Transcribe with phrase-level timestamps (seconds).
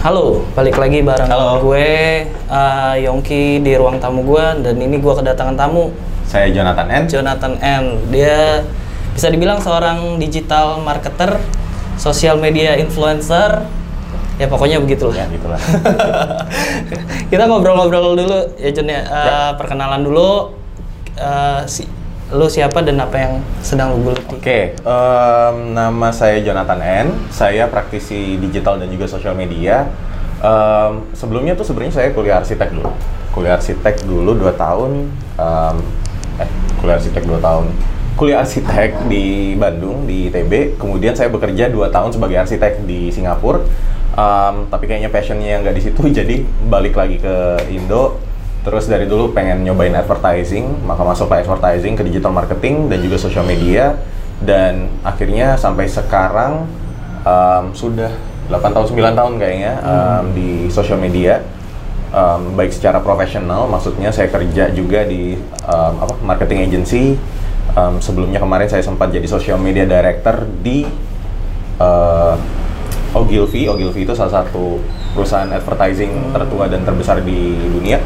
[0.00, 1.60] Halo, balik lagi bareng Halo.
[1.60, 5.92] gue uh, Yongki di ruang tamu gue dan ini gue kedatangan tamu
[6.24, 7.04] Saya Jonathan N.
[7.04, 7.84] Jonathan N.
[8.08, 8.64] Dia
[9.12, 11.36] bisa dibilang seorang digital marketer,
[12.00, 13.60] sosial media influencer,
[14.40, 15.20] ya pokoknya begitulah.
[15.20, 15.60] Ya gitulah.
[17.34, 19.04] Kita ngobrol-ngobrol dulu ya Jon ya.
[19.04, 20.56] Uh, Perkenalan dulu
[21.20, 21.84] uh, si
[22.30, 24.22] lu siapa dan apa yang sedang lu geluti.
[24.30, 27.06] Oke, em, nama saya Jonathan N.
[27.34, 29.90] Saya praktisi digital dan juga sosial media.
[30.38, 32.94] Em, sebelumnya tuh sebenarnya saya kuliah arsitek dulu.
[33.34, 35.10] Kuliah arsitek dulu 2 tahun.
[35.40, 35.76] em,
[36.38, 37.66] eh, kuliah arsitek 2 tahun.
[38.14, 40.78] Kuliah arsitek di Bandung di ITB.
[40.78, 43.66] Kemudian saya bekerja 2 tahun sebagai arsitek di Singapura.
[44.14, 48.29] Em, tapi kayaknya passionnya nggak di situ, jadi balik lagi ke Indo.
[48.60, 53.16] Terus dari dulu pengen nyobain advertising, maka masuk ke advertising, ke digital marketing dan juga
[53.16, 53.96] social media.
[54.40, 56.68] Dan akhirnya sampai sekarang
[57.24, 58.12] em, sudah
[58.52, 61.40] 8 tahun 9 tahun kayaknya em, di social media.
[62.12, 67.16] Em, baik secara profesional, maksudnya saya kerja juga di em, apa marketing agency.
[67.72, 70.84] Em, sebelumnya kemarin saya sempat jadi social media director di
[71.80, 72.36] eh,
[73.16, 73.66] Ogilvy.
[73.66, 74.78] Ogilvy itu salah satu
[75.16, 77.98] perusahaan advertising tertua dan terbesar di dunia.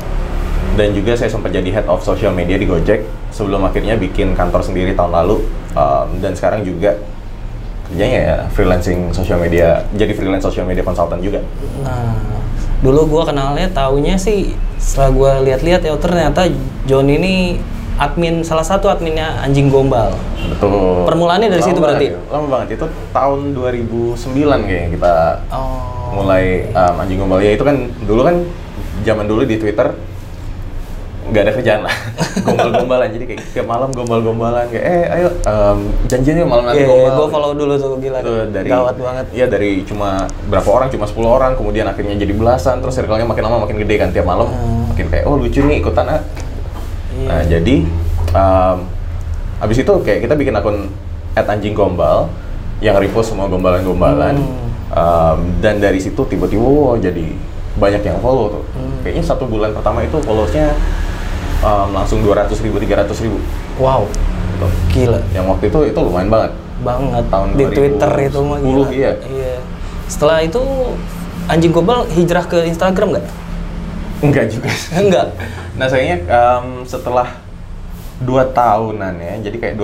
[0.75, 4.59] Dan juga saya sempat jadi head of social media di Gojek sebelum akhirnya bikin kantor
[4.59, 5.47] sendiri tahun lalu.
[5.75, 6.99] Um, dan sekarang juga
[7.87, 11.43] kerjanya ya freelancing social media, jadi freelance social media consultant juga.
[11.83, 12.19] Nah,
[12.83, 16.49] dulu gua kenalnya taunya sih setelah gua lihat-lihat ya ternyata
[16.87, 17.63] John ini
[17.95, 20.11] admin salah satu adminnya anjing gombal.
[20.51, 21.07] Betul.
[21.07, 22.07] Permulaannya dari Lama situ berarti?
[22.11, 22.69] ya, Lama banget.
[22.83, 25.13] Itu tahun 2009 kayaknya kita
[25.55, 26.19] Oh.
[26.19, 27.39] mulai um, anjing gombal.
[27.39, 28.43] Ya itu kan dulu kan
[29.07, 29.95] zaman dulu di Twitter
[31.25, 31.95] nggak ada kerjaan lah
[32.47, 36.89] gombal-gombalan jadi kayak tiap malam gombal-gombalan kayak eh ayo um, janjian yuk malam nanti Iya,
[36.91, 38.19] gombal gue follow dulu tuh gila.
[38.21, 39.25] itu dari Gawat banget.
[39.33, 40.09] Iya dari cuma
[40.45, 43.95] berapa orang cuma 10 orang kemudian akhirnya jadi belasan terus circle-nya makin lama makin gede
[43.97, 44.85] kan tiap malam Hmm.
[44.87, 46.21] makin kayak oh lucu nih ikutan ah.
[47.11, 47.25] Iya.
[47.25, 47.77] Nah jadi
[48.31, 48.77] um,
[49.59, 50.93] abis itu kayak kita bikin akun
[51.33, 52.29] at anjing gombal
[52.79, 54.63] yang repost semua gombalan-gombalan Hmm.
[54.95, 57.27] Um, dan dari situ tiba-tiba wow, jadi
[57.75, 58.65] banyak yang follow tuh.
[58.71, 59.01] Hmm.
[59.01, 60.71] Kayaknya satu bulan pertama itu followsnya
[61.65, 63.41] um, langsung 200 ribu, 300 ribu.
[63.81, 64.07] Wow,
[64.55, 64.67] Gitu.
[64.95, 66.53] gila Yang waktu itu itu lumayan banget.
[66.85, 68.87] banget Tahun di 2010, Twitter itu mah gila.
[68.93, 69.13] iya.
[70.05, 70.61] Setelah itu
[71.49, 73.27] anjing gombal hijrah ke Instagram nggak?
[74.21, 74.69] Enggak juga.
[74.93, 75.27] Enggak.
[75.75, 77.41] Nah sayangnya um, setelah
[78.23, 79.75] dua tahunan ya, jadi kayak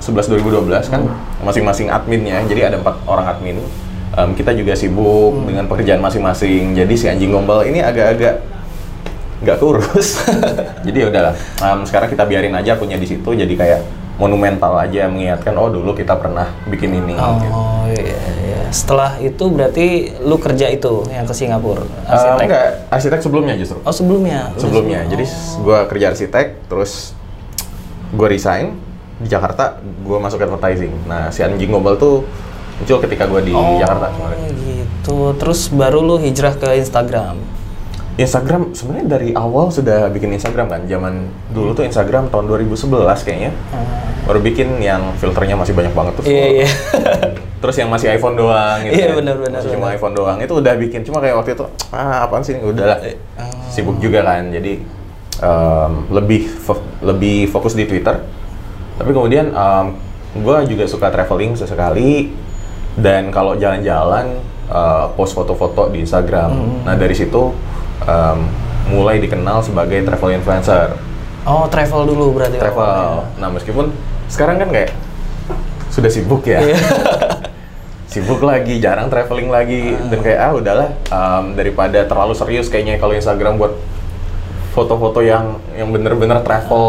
[0.00, 1.02] 2011-2012 kan
[1.44, 3.58] masing-masing adminnya, jadi ada empat orang admin.
[4.16, 6.72] Um, kita juga sibuk dengan pekerjaan masing-masing.
[6.74, 8.40] Jadi si anjing gombal ini agak-agak
[9.38, 10.22] nggak kurus.
[10.86, 11.34] jadi ya udahlah.
[11.58, 13.30] Um, sekarang kita biarin aja punya di situ.
[13.30, 13.80] Jadi kayak
[14.18, 17.14] monumental aja mengingatkan oh dulu kita pernah bikin ini.
[17.14, 17.54] gitu.
[17.54, 18.58] Oh iya, iya.
[18.68, 19.86] Setelah itu berarti
[20.20, 21.80] lu kerja itu yang ke Singapura.
[21.80, 22.44] Um, Arsitek.
[22.44, 23.78] enggak, arsitek sebelumnya justru.
[23.80, 24.50] Oh sebelumnya.
[24.58, 25.06] Sebelumnya.
[25.06, 25.58] sebelum- Jadi oh.
[25.62, 27.14] gue kerja arsitek, terus
[28.10, 28.74] gue resign
[29.18, 30.92] di Jakarta, gue masuk advertising.
[31.06, 32.26] Nah si anjing gombal tuh
[32.76, 34.50] muncul ketika gue di Oh, Jakarta sebenarnya.
[34.52, 35.18] gitu.
[35.34, 37.38] Terus baru lu hijrah ke Instagram.
[38.18, 40.80] Instagram sebenarnya dari awal sudah bikin Instagram kan.
[40.90, 41.14] Zaman
[41.54, 42.74] dulu tuh Instagram tahun 2011
[43.22, 43.54] kayaknya.
[44.26, 46.24] Baru bikin yang filternya masih banyak banget tuh.
[46.26, 46.68] Iya iya.
[47.62, 48.98] Terus yang masih iPhone doang gitu.
[48.98, 49.22] Iya, kan.
[49.22, 49.96] benar-benar, Masih cuma benar.
[49.98, 51.00] iPhone doang itu udah bikin.
[51.06, 51.64] Cuma kayak waktu itu
[51.94, 52.98] ah apaan sih udah.
[53.38, 53.70] Oh.
[53.70, 54.50] Sibuk juga kan.
[54.50, 54.82] Jadi
[55.38, 58.18] em, lebih fo- lebih fokus di Twitter.
[58.98, 59.54] Tapi kemudian
[60.34, 62.34] gue juga suka traveling sesekali
[62.98, 66.50] dan kalau jalan-jalan eh, post foto-foto di Instagram.
[66.50, 66.78] Hmm.
[66.82, 67.54] Nah dari situ
[68.04, 68.38] em,
[68.88, 70.96] mulai dikenal sebagai travel influencer.
[71.48, 72.60] Oh travel dulu berarti.
[72.60, 72.82] Travel.
[72.82, 73.40] awalnya.
[73.40, 73.86] Nah meskipun
[74.28, 74.90] sekarang kan kayak
[75.88, 76.60] sudah sibuk ya.
[76.60, 76.78] Iya.
[78.12, 83.12] sibuk lagi, jarang traveling lagi dan kayak ah udahlah em, daripada terlalu serius kayaknya kalau
[83.12, 83.76] Instagram buat
[84.72, 86.86] foto-foto yang yang bener-bener travel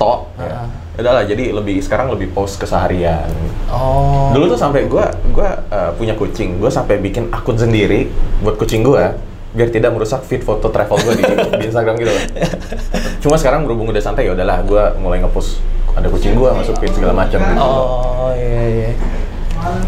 [0.00, 0.30] tok.
[0.40, 0.64] Ya.
[0.64, 0.68] Ah.
[0.96, 3.28] Udahlah jadi lebih sekarang lebih post keseharian.
[3.68, 4.32] Oh.
[4.32, 8.08] Dulu tuh sampai gua gua eh, punya kucing, gua sampai bikin akun sendiri
[8.40, 9.12] buat kucing gua
[9.56, 12.24] biar tidak merusak feed foto travel gua di, di Instagram gitu loh.
[13.24, 15.64] Cuma sekarang berhubung udah santai ya udahlah gua mulai ngepost
[15.96, 17.56] ada kucing gua masuk feed segala macam gitu.
[17.58, 18.90] Oh iya iya.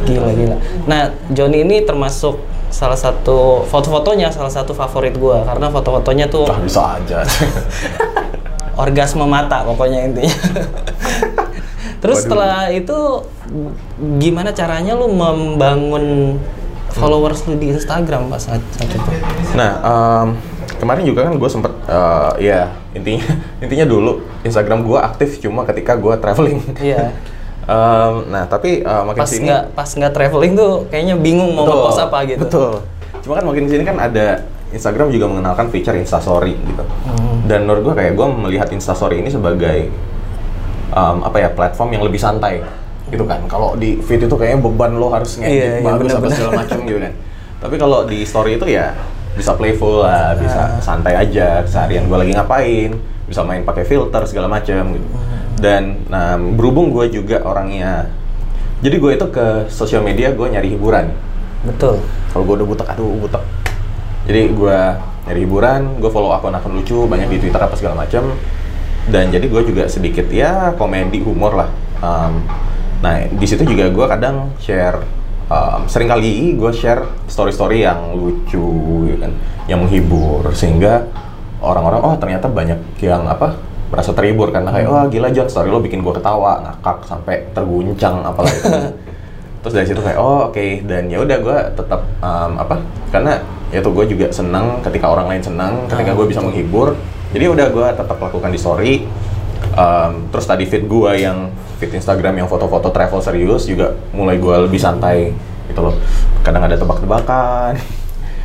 [0.09, 0.57] Gila gila.
[0.89, 2.41] Nah Johnny ini termasuk
[2.73, 7.21] salah satu foto-fotonya salah satu favorit gua karena foto-fotonya tuh Ah bisa aja.
[8.83, 10.33] orgasme mata pokoknya intinya.
[11.99, 12.25] Terus Waduh.
[12.25, 12.99] setelah itu
[14.23, 16.39] gimana caranya lu membangun
[16.99, 19.11] followers lu di Instagram pas saat, saat itu?
[19.55, 20.29] Nah, em,
[20.83, 22.61] kemarin juga kan gue sempet, eh, ya
[22.93, 23.27] intinya
[23.65, 26.61] intinya dulu Instagram gue aktif cuma ketika gue traveling.
[26.83, 27.09] Iya.
[27.69, 31.69] Em, nah tapi eh, makin Pas sini nggak pas nggak traveling tuh kayaknya bingung mau
[31.69, 32.41] Betul, ngepost apa gitu.
[32.49, 32.73] Betul.
[33.21, 34.41] Cuma kan makin sini kan ada
[34.73, 36.81] Instagram juga mengenalkan feature Instastory gitu.
[36.81, 37.45] Hmm.
[37.45, 39.93] Dan menurut gue kayak gue melihat Instastory ini sebagai
[40.97, 42.65] um, apa ya platform yang lebih santai
[43.09, 43.41] gitu kan.
[43.47, 46.37] Kalau di feed itu kayaknya beban lo harus ngedit Iya, iya, bagus apa benar-benar.
[46.37, 47.13] segala macam gitu kan.
[47.59, 48.87] Tapi kalau di story itu ya
[49.35, 50.71] bisa playful lah, bisa Ah.
[50.79, 52.91] santai aja seharian gue lagi ngapain,
[53.25, 55.07] bisa main pakai filter segala macam gitu.
[55.07, 55.23] Hmm.
[55.59, 58.07] Dan nah berhubung gue juga orangnya
[58.79, 61.11] jadi gue itu ke sosial media gue nyari hiburan
[61.67, 61.99] Betul.
[62.31, 63.43] kalau gue udah butek aduh butek
[64.23, 64.79] jadi gue
[65.27, 68.39] nyari hiburan gue follow akun-akun lucu banyak di twitter apa segala macam
[69.11, 72.47] dan jadi gue juga sedikit ya komedi humor lah Um,
[72.99, 74.99] nah di situ juga gue kadang share
[75.47, 78.65] um, sering kali gue share story-story yang lucu
[79.07, 79.33] gitu kan
[79.71, 81.07] yang menghibur sehingga
[81.63, 83.59] orang-orang oh ternyata banyak yang apa
[83.89, 88.21] merasa terhibur karena kayak wah gila John story lo bikin gue ketawa ngakak sampai terguncang
[88.21, 88.61] apalagi.
[89.65, 90.67] Terus dari situ kayak oh oke.
[90.85, 93.41] Dan ya udah gue tetap um, apa karena
[93.73, 96.49] ya tuh gue juga senang ketika orang lain senang ketika Ah, gue bisa betul.
[96.53, 96.89] menghibur.
[97.33, 98.93] Jadi udah gue tetap lakukan di story
[99.71, 104.55] Um, terus tadi feed gue yang feed Instagram yang foto-foto travel serius juga mulai gue
[104.67, 105.31] lebih santai
[105.67, 105.95] gitu loh
[106.43, 107.79] kadang ada tebak-tebakan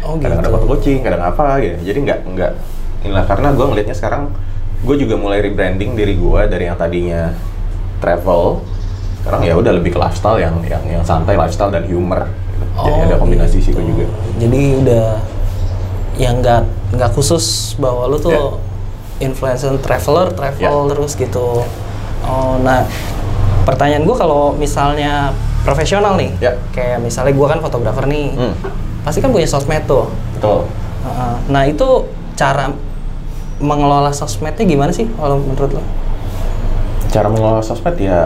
[0.04, 0.56] Oh kadang ada gitu.
[0.60, 2.52] foto kucing kadang apa gitu jadi nggak nggak
[3.02, 4.30] inilah karena gue ngelihatnya sekarang
[4.84, 7.34] gue juga mulai rebranding diri gue dari yang tadinya
[7.98, 8.62] travel
[9.24, 12.66] sekarang ya udah lebih ke lifestyle yang yang yang santai lifestyle dan humor gitu.
[12.84, 13.90] jadi Oh, ada kombinasi situ gitu.
[13.90, 14.06] juga
[14.38, 15.08] Jadi udah
[16.14, 16.62] yang nggak
[16.94, 18.44] nggak khusus bahwa lu tuh Ya.
[19.20, 20.90] Influencer traveler, travel Ya.
[20.90, 21.62] terus gitu.
[22.24, 22.88] Oh, nah
[23.64, 25.32] pertanyaan gua kalau misalnya
[25.62, 26.54] profesional nih, Ya.
[26.72, 28.54] kayak misalnya gua kan fotografer nih, Hmm,
[29.02, 30.08] pasti kan punya sosmed tuh.
[30.34, 30.66] betul.
[31.46, 32.72] Nah itu cara
[33.60, 35.84] mengelola sosmednya gimana sih kalau menurut lo?
[37.08, 38.26] cara mengelola sosmed ya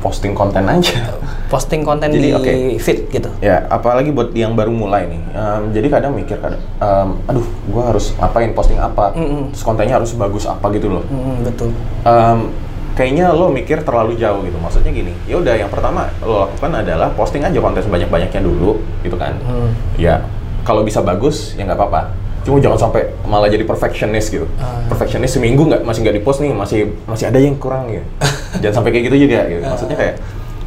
[0.00, 0.98] posting konten aja
[1.52, 2.80] Posting konten Jadi, di oke.
[2.80, 3.28] feed gitu.
[3.44, 5.20] Ya, apalagi buat yang baru mulai nih.
[5.36, 9.52] Em, jadi kadang mikir kadang, em, aduh, gue harus apain posting apa, Mm-mm.
[9.52, 11.04] terus kontennya harus bagus apa gitu loh.
[11.12, 11.76] Hmm, betul.
[12.08, 12.48] Em,
[12.96, 14.56] kayaknya lo mikir terlalu jauh gitu.
[14.56, 19.20] Maksudnya gini, ya udah yang pertama lo lakukan adalah posting aja konten sebanyak-banyaknya dulu, gitu
[19.20, 19.36] kan.
[19.44, 19.76] Hmm.
[20.00, 20.24] Ya,
[20.64, 22.16] kalau bisa bagus ya nggak apa-apa.
[22.42, 24.48] Cuma jangan sampai malah jadi perfectionist gitu.
[24.58, 24.82] Ah.
[24.88, 28.02] Perfectionist seminggu nggak masih nggak dipost nih, masih masih ada yang kurang gitu.
[28.64, 29.62] jangan sampai kayak gitu juga gitu.
[29.62, 30.16] Maksudnya kayak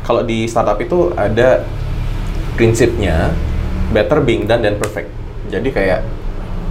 [0.06, 1.66] kalau di startup itu ada
[2.54, 3.34] prinsipnya
[3.90, 5.10] better being done than perfect.
[5.50, 6.06] Jadi kayak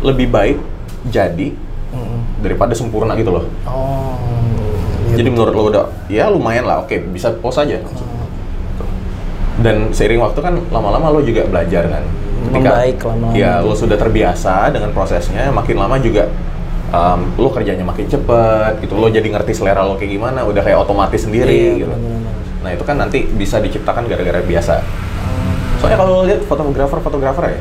[0.06, 0.58] lebih baik
[1.10, 1.50] jadi
[2.44, 3.44] daripada sempurna gitu loh.
[3.66, 4.14] Oh.
[5.10, 5.34] iya Jadi betul.
[5.34, 7.80] menurut lo udah ya lumayan lah, oke bisa post aja.
[9.54, 12.04] Dan seiring waktu kan lama-lama lo juga belajar kan.
[12.52, 13.32] Membaik lama-lama.
[13.32, 16.28] Ya lo sudah terbiasa dengan prosesnya, makin lama juga
[16.92, 18.98] um, lo kerjanya makin cepet gitu.
[18.98, 21.48] Lo jadi ngerti selera lo kayak gimana, udah kayak otomatis sendiri
[21.78, 21.94] Iya, gitu.
[21.94, 22.43] benar-benar.
[22.64, 24.80] Nah itu kan nanti bisa diciptakan gara-gara biasa.
[25.78, 27.60] Soalnya kalau lihat fotografer-fotografer ya,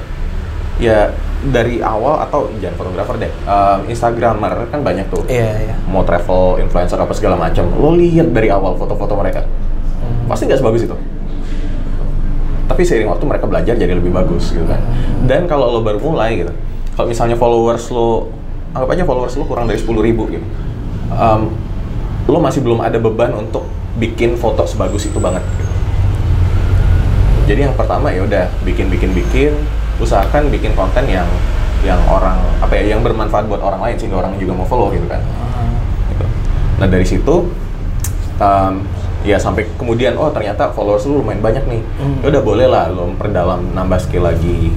[0.79, 0.99] ya
[1.43, 5.75] dari awal atau jangan fotografer deh, um, instagramer kan banyak tuh Iya, iya.
[5.91, 9.43] mau travel influencer apa segala macam lo lihat dari awal foto-foto mereka
[10.03, 10.27] Hmm.
[10.27, 10.95] pasti nggak sebagus itu
[12.63, 14.79] tapi seiring waktu mereka belajar jadi lebih bagus gitu kan
[15.27, 16.51] dan kalau lo baru mulai gitu
[16.95, 18.31] kalau misalnya followers lo
[18.71, 20.43] anggap aja followers lo kurang dari 10.000 ribu gitu
[21.11, 21.51] um,
[22.27, 23.67] lo masih belum ada beban untuk
[23.99, 25.73] bikin foto sebagus itu banget gitu.
[27.51, 29.53] jadi yang pertama ya udah bikin bikin bikin
[30.01, 31.27] usahakan bikin konten yang
[31.83, 35.03] yang orang apa ya yang bermanfaat buat orang lain sehingga orang juga mau follow gitu
[35.05, 35.19] kan
[36.09, 36.25] gitu.
[36.79, 37.51] Nah dari situ
[38.39, 38.73] um,
[39.27, 41.81] ya sampai kemudian oh ternyata followers lu lumayan banyak nih.
[41.99, 42.23] Hmm.
[42.23, 44.71] Ya udah boleh lah lo memperdalam nambah skill lagi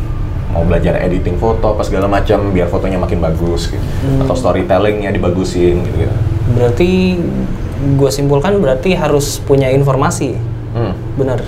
[0.50, 3.86] mau belajar editing foto apa segala macam biar fotonya makin bagus gitu.
[4.02, 4.26] Hmm.
[4.26, 6.14] Atau storytellingnya dibagusin gitu gitu.
[6.46, 7.18] Berarti
[7.96, 10.38] gue simpulkan berarti harus punya informasi,
[10.72, 10.92] Hmm.
[11.16, 11.40] benar?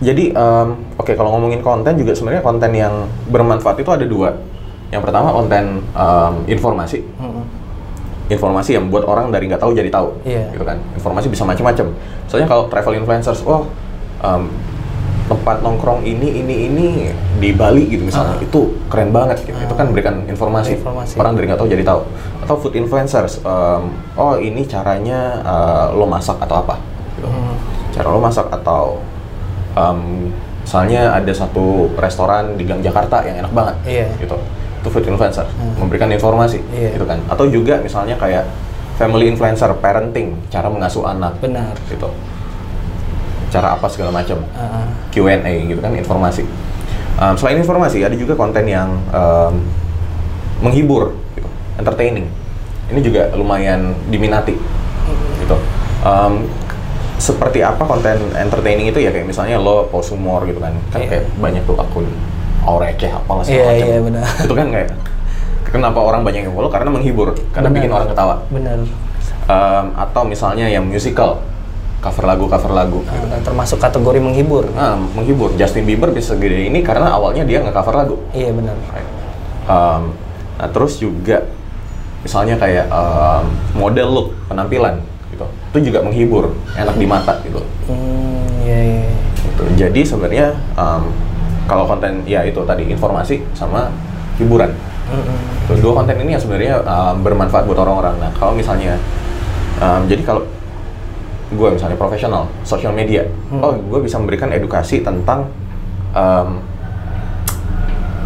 [0.00, 2.92] Jadi um, oke kalau ngomongin konten juga sebenarnya konten yang
[3.28, 4.32] bermanfaat itu ada dua.
[4.90, 7.04] Yang pertama konten um, informasi.
[7.16, 7.44] Mm-mm.
[8.28, 10.54] informasi yang buat orang dari nggak tahu jadi tahu Iya.
[10.54, 11.90] gitu kan informasi bisa macam-macam
[12.30, 13.66] soalnya kalau travel influencers oh
[14.22, 14.46] em,
[15.30, 16.86] tempat nongkrong ini ini ini
[17.38, 18.42] di Bali gitu misalnya Ah.
[18.42, 21.14] itu keren banget gitu itu kan berikan informasi, Informasi.
[21.14, 22.00] orang dari nggak tahu jadi tahu
[22.42, 23.82] atau food influencers em,
[24.12, 26.74] oh ini caranya eh, lo masak atau apa
[27.14, 27.24] gitu.
[27.24, 27.54] Hmm.
[27.90, 28.98] cara lo masak atau
[29.72, 30.28] em,
[30.60, 31.64] misalnya ada satu
[31.96, 34.06] restoran di Gang Jakarta yang enak banget Iya.
[34.18, 34.34] gitu
[34.76, 35.78] itu food influencer Hmm.
[35.78, 36.94] memberikan informasi Iya.
[36.94, 38.50] gitu kan atau juga misalnya kayak
[38.96, 41.72] family influencer parenting cara mengasuh anak Benar.
[41.86, 42.10] gitu
[43.50, 44.38] cara apa segala macam.
[44.54, 46.46] Ah, Q&A gitu kan informasi.
[47.20, 49.60] Um, selain informasi ada juga konten yang um,
[50.62, 52.30] menghibur gitu entertaining.
[52.90, 54.54] Ini juga lumayan diminati
[55.42, 55.56] gitu.
[56.00, 56.48] Um,
[57.20, 60.72] seperti apa konten entertaining itu ya kayak misalnya lo post humor gitu kan.
[60.88, 61.08] Kan Iya.
[61.10, 62.06] kayak banyak tuh akun
[62.64, 64.24] aureceh apalah Iya, segala macam iya, benar.
[64.40, 64.88] itu kan kayak
[65.68, 66.72] kenapa orang banyak yang follow?
[66.72, 67.76] Karena menghibur karena Benar.
[67.76, 68.34] bikin orang ketawa.
[68.48, 68.78] Bener.
[69.50, 71.42] Em, atau misalnya yang musical
[72.00, 73.26] cover lagu cover lagu gitu.
[73.28, 74.64] Uh, termasuk kategori menghibur.
[74.72, 78.76] Ah, menghibur Justin Bieber bisa segede ini karena awalnya dia nggak cover lagu Iya benar.
[78.90, 79.08] Right.
[79.68, 80.16] Um,
[80.56, 81.44] nah terus juga
[82.20, 85.00] misalnya kayak um, model look penampilan
[85.32, 89.08] gitu itu juga menghibur enak di mata gitu, Hmm, iya iya.
[89.40, 89.62] Gitu.
[89.80, 91.08] jadi sebenarnya um,
[91.64, 93.88] kalau konten ya itu tadi informasi sama
[94.36, 94.68] hiburan
[95.08, 95.38] Mm-mm.
[95.64, 99.00] Tuh, dua konten ini yang sebenarnya um, bermanfaat buat orang-orang nah kalau misalnya
[99.80, 100.44] um, jadi kalau
[101.50, 103.60] gue misalnya profesional sosial media Hmm.
[103.60, 105.50] oh gue bisa memberikan edukasi tentang
[106.12, 106.62] um,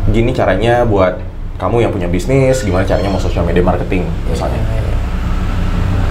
[0.07, 1.17] gini caranya buat
[1.57, 4.97] kamu yang punya bisnis gimana caranya mau social media marketing misalnya Iya, iya.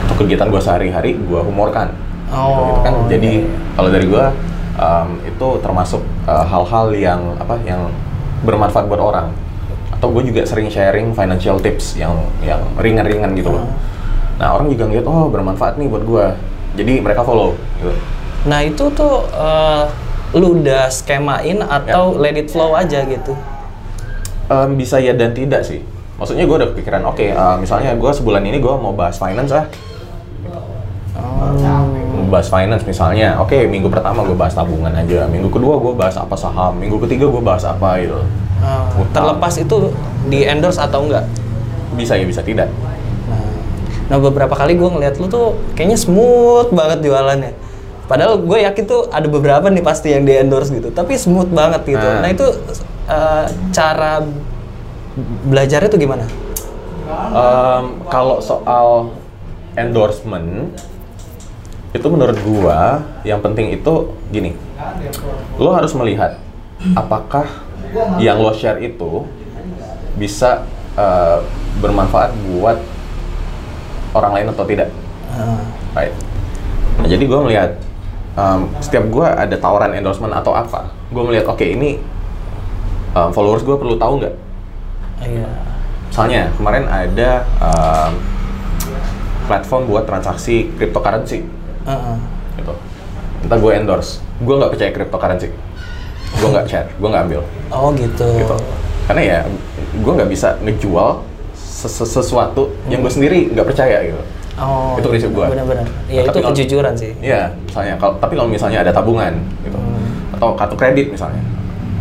[0.03, 1.93] untuk kegiatan gue sehari-hari gue humorkan
[2.33, 3.69] Oh, gitu kan jadi iya, iya.
[3.77, 4.25] kalau dari gue
[4.73, 7.93] um, itu termasuk uh, hal-hal yang apa yang
[8.41, 9.29] bermanfaat buat orang
[9.93, 13.69] atau gue juga sering sharing financial tips yang yang ringan-ringan gitu loh Ah.
[14.41, 16.25] nah orang juga ngeliat oh bermanfaat nih buat gue
[16.73, 17.93] jadi mereka follow gitu
[18.43, 19.83] Nah itu tuh eh,
[20.35, 23.31] lu udah skemain atau let it flow aja gitu?
[24.51, 25.79] Um, bisa ya dan tidak sih
[26.19, 29.65] maksudnya gue udah kepikiran oke uh, misalnya gue sebulan ini gue mau bahas finance ah
[31.13, 31.53] Oh.
[32.17, 36.17] Mau bahas finance misalnya, oke minggu pertama gue bahas tabungan aja, minggu kedua gue bahas
[36.17, 38.17] apa saham, minggu ketiga gue bahas apa gitu.
[38.63, 39.13] Ah, Utang.
[39.13, 39.93] terlepas itu
[40.25, 41.21] di endorse atau enggak?
[41.93, 42.65] Bisa ya bisa tidak.
[44.13, 47.57] Nah, nah beberapa kali gue ngeliat lu tuh kayaknya smooth banget jualannya.
[48.05, 51.97] Padahal gue yakin tuh ada beberapa nih pasti yang di endorse gitu, tapi smooth banget
[51.97, 52.05] gitu.
[52.05, 52.21] Ah.
[52.21, 52.45] Nah itu
[53.09, 54.21] eh, cara
[55.49, 56.29] belajarnya tuh gimana?
[57.33, 59.17] Em, kalau soal
[59.73, 60.69] endorsement
[61.93, 64.53] itu menurut gua yang penting itu gini,
[65.57, 66.37] lo harus melihat
[66.93, 67.49] apakah
[68.21, 69.25] yang lo share itu
[70.17, 70.65] bisa
[70.97, 71.41] eh,
[71.81, 72.77] bermanfaat buat
[74.13, 74.89] orang lain atau tidak.
[75.33, 75.59] Ah,
[75.93, 76.13] Right.
[76.97, 77.69] Nah, jadi gue melihat
[78.33, 81.97] um, setiap gue ada tawaran endorsement atau apa, gue melihat oke ini
[83.13, 84.35] um, followers gue perlu tahu nggak?
[85.21, 85.49] iya.
[86.09, 88.11] Misalnya kemarin ada um,
[89.45, 91.41] platform buat transaksi cryptocurrency,
[92.55, 92.73] gitu.
[93.41, 95.49] Entah gue endorse, gue nggak percaya cryptocurrency,
[96.37, 97.41] gue nggak share, gue nggak ambil,
[97.73, 98.23] Oh gitu.
[98.37, 98.55] gitu.
[99.03, 99.39] Karena ya
[99.93, 101.25] gue nggak bisa ngejual
[101.73, 104.21] ses- sesuatu yang gue sendiri nggak percaya gitu.
[104.53, 105.49] Oh, Itu prinsip gua.
[105.49, 105.89] Benar-benar.
[106.05, 107.09] Ya Nah, itu kejujuran sih.
[107.17, 110.05] Iya, misalnya kalau tapi kalau misalnya ada tabungan gitu Hmm.
[110.31, 111.41] atau kartu kredit misalnya.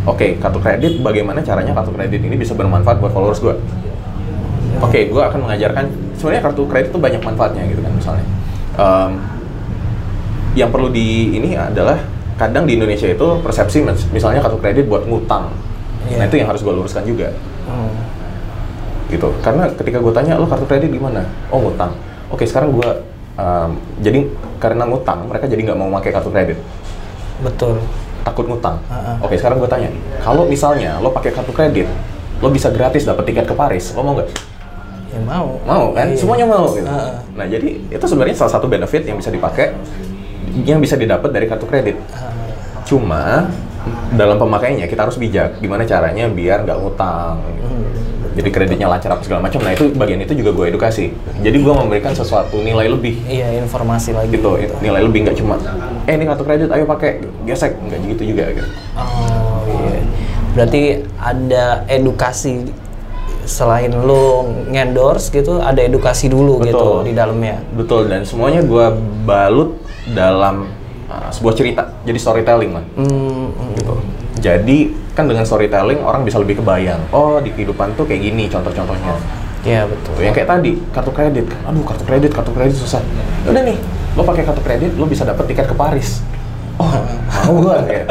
[0.05, 3.55] Oke, kartu kredit bagaimana caranya kartu kredit ini bisa bermanfaat buat followers gue?
[4.79, 8.25] Oke, gue akan mengajarkan sebenarnya kartu kredit itu banyak manfaatnya gitu kan misalnya.
[8.75, 9.11] Em,
[10.53, 11.97] yang perlu di ini adalah
[12.35, 15.49] kadang di Indonesia itu persepsi mis- misalnya kartu kredit buat ngutang.
[16.05, 16.17] Iya.
[16.19, 17.89] Nah itu yang harus gue luruskan juga Hmm.
[19.13, 21.93] Gitu karena ketika gue tanya lo kartu kredit gimana oh ngutang
[22.27, 22.89] oke sekarang gue
[23.99, 24.19] jadi
[24.57, 26.57] karena ngutang mereka jadi nggak mau pakai kartu kredit
[27.39, 27.81] Betul.
[28.21, 29.17] takut ngutang ah.
[29.19, 29.89] oke sekarang gue tanya
[30.19, 31.87] kalau misalnya lo pakai kartu kredit
[32.39, 34.29] lo bisa gratis dapat tiket ke Paris lo mau nggak
[35.13, 35.61] Ya mau.
[35.61, 36.17] mau kan Iya.
[36.17, 37.21] semuanya mau gitu ah.
[37.33, 39.69] nah jadi itu sebenarnya salah satu benefit yang bisa dipakai
[40.59, 42.33] yang bisa didapat dari kartu kredit Ah,
[42.81, 43.49] cuma
[44.11, 47.67] dalam pemakaiannya kita harus bijak gimana caranya biar nggak ngutang gitu.
[47.67, 47.85] Hmm.
[48.33, 49.61] Jadi kreditnya lancar apa segala macam.
[49.61, 51.13] Nah itu bagian itu juga gue edukasi.
[51.45, 53.21] Jadi gue memberikan sesuatu nilai lebih.
[53.29, 54.33] Iya informasi lagi.
[54.33, 54.57] gitu.
[54.81, 55.55] nilai lebih nggak cuma
[56.09, 57.21] eh ini kartu kredit ayo pakai.
[57.45, 57.77] Gesek.
[57.77, 58.69] Nggak gitu juga gitu.
[58.97, 60.01] Oh iya.
[60.53, 60.81] Berarti
[61.17, 62.69] ada edukasi
[63.43, 67.11] selain lu ngendorse gitu, ada edukasi dulu gitu Betul.
[67.11, 67.59] di dalamnya.
[67.75, 68.07] betul.
[68.07, 68.85] Dan semuanya gue
[69.27, 69.75] balut
[70.15, 70.71] dalam
[71.11, 71.83] uh, sebuah cerita.
[72.07, 72.85] Jadi storytelling lah.
[72.95, 73.69] Hmm, hmm.
[73.77, 73.93] gitu.
[74.39, 74.79] Jadi
[75.13, 79.15] kan dengan storytelling orang bisa lebih kebayang oh di kehidupan tuh kayak gini contoh-contohnya
[79.63, 80.19] Iya betul.
[80.19, 82.99] Yang kayak tadi kartu kredit kan aduh kartu kredit kartu kredit susah
[83.47, 83.77] udah nih
[84.13, 86.19] lo pakai kartu kredit lo bisa dapat tiket ke Paris
[86.75, 86.91] oh
[87.47, 88.03] mau gua ya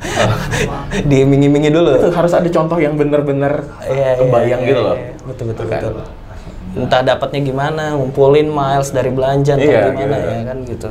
[1.06, 1.94] Diiming-imingi dulu.
[1.94, 5.12] itu harus ada contoh yang bener-bener Iya, iya, kebayang iya, gitu loh iya.
[5.22, 5.80] Betul betul Kan?
[5.84, 5.94] betul.
[6.70, 10.30] Entah dapatnya gimana, ngumpulin miles dari belanja atau Iya, gimana gitu.
[10.30, 10.88] ya kan gitu.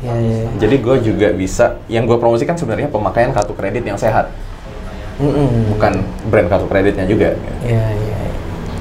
[0.00, 0.36] Iya iya.
[0.56, 4.32] jadi gue juga bisa yang gue promosikan sebenarnya pemakaian kartu kredit yang sehat
[5.20, 5.76] Mm-mm.
[5.76, 5.92] bukan
[6.26, 7.28] brand kartu kreditnya juga
[7.60, 8.18] Iya iya.
[8.18, 8.30] iya.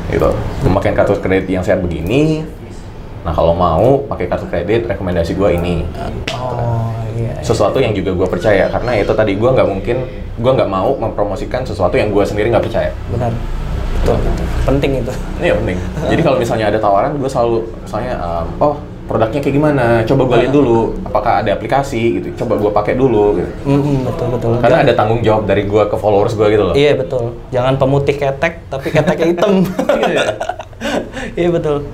[0.10, 0.30] gitu
[0.64, 2.48] pemakaian kartu kredit yang sehat begini
[3.20, 5.84] nah kalau mau pakai kartu kredit rekomendasi gue ini
[6.32, 7.36] Oh iya.
[7.36, 7.44] iya.
[7.44, 9.98] sesuatu yang juga gue percaya karena itu tadi gue nggak mungkin
[10.40, 13.36] gue nggak mau mempromosikan sesuatu yang gue sendiri nggak percaya Benar.
[14.00, 14.46] Betul betul.
[14.64, 15.14] Penting itu.
[15.38, 15.78] ini ya penting
[16.08, 18.76] jadi kalau misalnya ada tawaran gue selalu misalnya um, oh
[19.10, 23.36] produknya kayak gimana coba gue lihat dulu apakah ada aplikasi gitu coba gue pakai dulu
[23.36, 24.52] gitu Mm-mm, betul betul.
[24.60, 27.34] karena ada tanggung jawab dari gue ke followers gue gitu loh Iya betul.
[27.50, 29.66] Jangan pemutih ketek, tapi keteknya hitam.
[31.34, 31.90] Iya betul.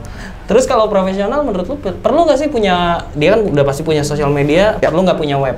[0.45, 2.75] Terus kalau profesional menurut lu per- perlu nggak sih punya
[3.13, 4.91] dia kan udah pasti punya sosial media, Ya.
[4.91, 5.57] perlu nggak punya web?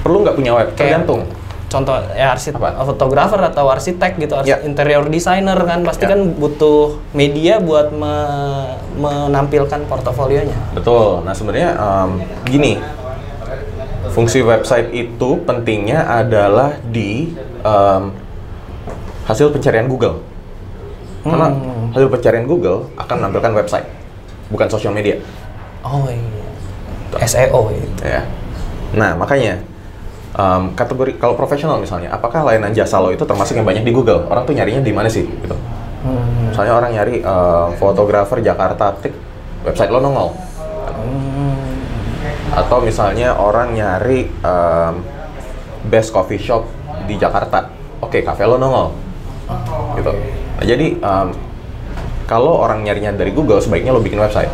[0.00, 1.28] perlu nggak punya web tergantung
[1.70, 2.82] Contoh ya arsitek, Apa?
[2.84, 4.58] fotografer atau arsitek gitu, arsi- Ya.
[4.60, 6.12] interior designer kan pasti Ya.
[6.12, 10.74] kan butuh media buat me- menampilkan portofolionya.
[10.74, 11.22] Betul.
[11.22, 12.10] Nah sebenarnya em,
[12.44, 12.82] gini,
[14.10, 17.30] fungsi website itu pentingnya adalah di
[17.62, 18.02] em,
[19.24, 20.26] hasil pencarian Google.
[21.22, 21.94] Karena Hmm.
[21.94, 23.86] hasil pencarian Google akan menampilkan website,
[24.48, 25.22] bukan sosial media.
[25.80, 26.50] Oh iya.
[27.20, 28.02] SEO itu.
[28.02, 28.26] Ya.
[28.90, 29.62] Nah makanya
[30.34, 34.26] em, kategori kalau profesional misalnya, apakah layanan jasa lo itu termasuk yang banyak di Google?
[34.28, 35.24] Orang tuh nyarinya di mana sih?
[35.26, 35.56] Gitu.
[36.06, 36.52] Hmm.
[36.52, 39.14] Misalnya orang nyari em, fotografer Jakarta, tik
[39.64, 40.32] website lo nongol.
[40.90, 41.56] Hmm.
[42.50, 44.94] atau misalnya orang nyari um,
[45.86, 46.66] best coffee shop
[47.06, 47.70] di Jakarta,
[48.02, 48.90] oke kafe lo nongol,
[49.98, 50.12] gitu.
[50.58, 51.28] Nah, jadi um,
[52.26, 54.50] kalau orang nyarinya dari Google, sebaiknya lo bikin website.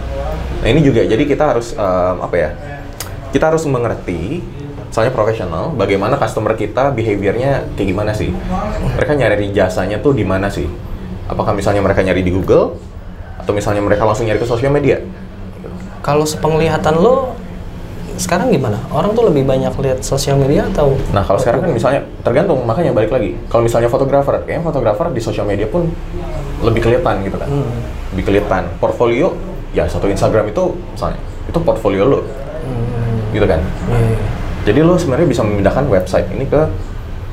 [0.61, 2.51] Nah ini juga, jadi kita harus um, apa ya?
[3.33, 4.41] Kita harus mengerti,
[4.97, 8.33] misalnya profesional, bagaimana customer kita behaviornya kayak gimana sih?
[8.97, 10.65] Mereka nyari jasanya tuh di mana sih?
[11.29, 12.81] Apakah misalnya mereka nyari di Google,
[13.37, 14.97] atau misalnya mereka langsung nyari ke sosial media?
[16.01, 17.37] Kalau sepenglihatan lo
[18.17, 18.81] sekarang gimana?
[18.89, 22.97] Orang tuh lebih banyak lihat sosial media atau Nah kalau sekarang kan misalnya tergantung makanya
[22.97, 23.37] balik lagi.
[23.53, 25.93] Kalau misalnya fotografer, kayaknya fotografer di sosial media pun
[26.65, 27.69] lebih kelihatan gitu kan, Hmm.
[28.17, 28.65] lebih kelihatan.
[28.81, 29.37] Portfolio
[29.77, 32.25] ya satu Instagram itu misalnya itu portfolio lo,
[32.65, 33.61] Hmm, gitu kan.
[33.93, 34.17] iya,
[34.67, 36.59] Jadi lo sebenarnya bisa memindahkan website ini ke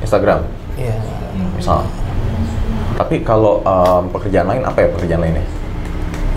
[0.05, 0.45] Instagram,
[0.77, 0.93] iya.
[1.57, 1.81] misal.
[2.93, 5.45] Tapi kalau em, pekerjaan lain apa ya pekerjaan lainnya?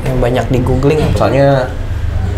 [0.06, 1.02] yang banyak di googling?
[1.02, 1.66] Misalnya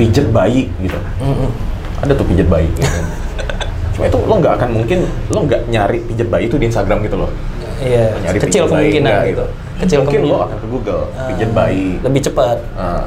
[0.00, 0.98] pijet bayi gitu.
[1.20, 1.52] Mm-mm.
[2.00, 2.66] Ada tuh pijet bayi.
[2.72, 2.88] Gitu.
[3.94, 4.98] Cuma itu lo nggak akan mungkin
[5.28, 7.30] lo nggak nyari pijet bayi itu di Instagram gitu loh.
[7.78, 9.44] Iya, nyari kecil pijet bayi, kemungkinan enggak gitu.
[9.78, 10.40] Kecil Mungkin kemungkinan.
[10.42, 11.88] lo akan ke Google Ah, pijet bayi.
[12.02, 12.58] Lebih cepat.
[12.75, 13.04] Nah,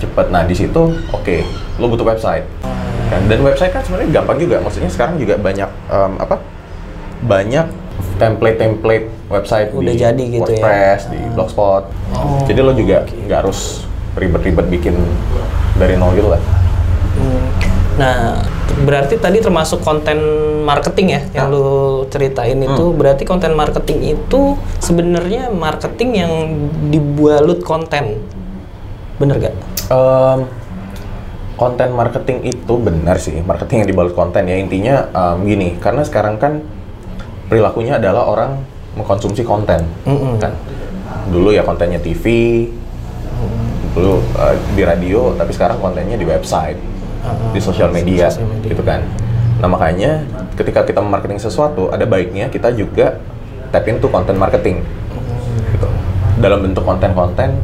[0.00, 0.26] cepet.
[0.28, 1.36] Nah di situ oke,
[1.76, 2.44] lo butuh website.
[3.06, 3.26] Kan?
[3.26, 4.56] Dan website kan sebenarnya gampang juga.
[4.58, 6.36] Maksudnya sekarang juga banyak em, apa?
[7.20, 7.66] Banyak
[8.16, 10.60] template-template website Udah di jadi gitu ya.
[10.60, 11.84] WordPress, di Blogspot.
[12.12, 12.40] Oh.
[12.44, 13.84] Jadi lo juga nggak harus
[14.16, 14.96] ribet-ribet bikin
[15.76, 16.40] dari nol gitu lah.
[17.14, 17.44] Hmm.
[17.96, 18.18] Nah,
[18.80, 20.16] berarti tadi termasuk konten
[20.64, 21.52] marketing ya yang Ya.
[21.52, 21.68] lu
[22.08, 22.96] ceritain itu Hmm.
[22.96, 26.32] berarti konten marketing itu sebenarnya marketing yang
[26.88, 28.20] dibalut konten.
[29.20, 29.54] Bener gak?
[29.92, 30.38] Em,
[31.60, 36.40] konten marketing itu benar sih, marketing yang dibalut konten ya intinya em, gini, karena sekarang
[36.40, 36.64] kan
[37.52, 38.64] perilakunya adalah orang
[38.96, 40.40] mengkonsumsi konten, Mm-mm.
[40.40, 40.56] kan.
[41.28, 42.24] Dulu ya kontennya TV,
[43.92, 46.80] dulu eh, di radio, tapi sekarang kontennya di website,
[47.20, 47.52] Uh-uh.
[47.52, 48.70] di sosial media, media.
[48.72, 49.04] gitu kan.
[49.60, 50.24] Nah makanya
[50.56, 53.20] ketika kita marketing sesuatu, ada baiknya kita juga
[53.68, 54.80] tap into konten marketing,
[55.76, 55.88] gitu.
[56.40, 57.60] Dalam bentuk konten-konten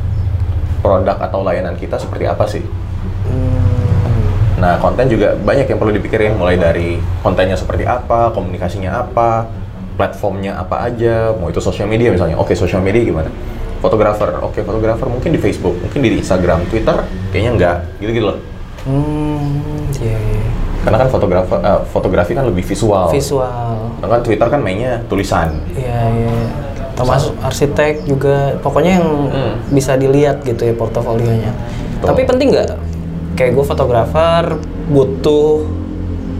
[0.86, 2.62] produk atau layanan kita seperti apa sih?
[3.26, 4.62] Hmm.
[4.62, 9.50] Nah, konten juga banyak yang perlu dipikirin, mulai dari kontennya seperti apa, komunikasinya apa,
[9.98, 12.38] platformnya apa aja, mau itu sosial media misalnya.
[12.38, 13.28] Oke, sosial media gimana?
[13.82, 18.38] Fotografer, oke fotografer mungkin di Facebook, mungkin di Instagram, Twitter, kayaknya enggak, gitu-gitu loh.
[18.86, 20.46] Hmm, iya, iya.
[20.86, 23.10] Karena kan fotografer, eh, fotografi kan lebih visual.
[23.10, 23.76] Visual.
[24.00, 25.58] Nah, kan Twitter kan mainnya tulisan.
[25.74, 26.32] Iya, iya.
[26.96, 29.54] Termasuk arsitek juga, pokoknya yang Hmm.
[29.68, 31.52] bisa dilihat gitu ya portofolionya.
[32.00, 32.06] Betul.
[32.08, 32.68] Tapi penting nggak?
[33.36, 34.44] Kayak gue fotografer
[34.88, 35.68] butuh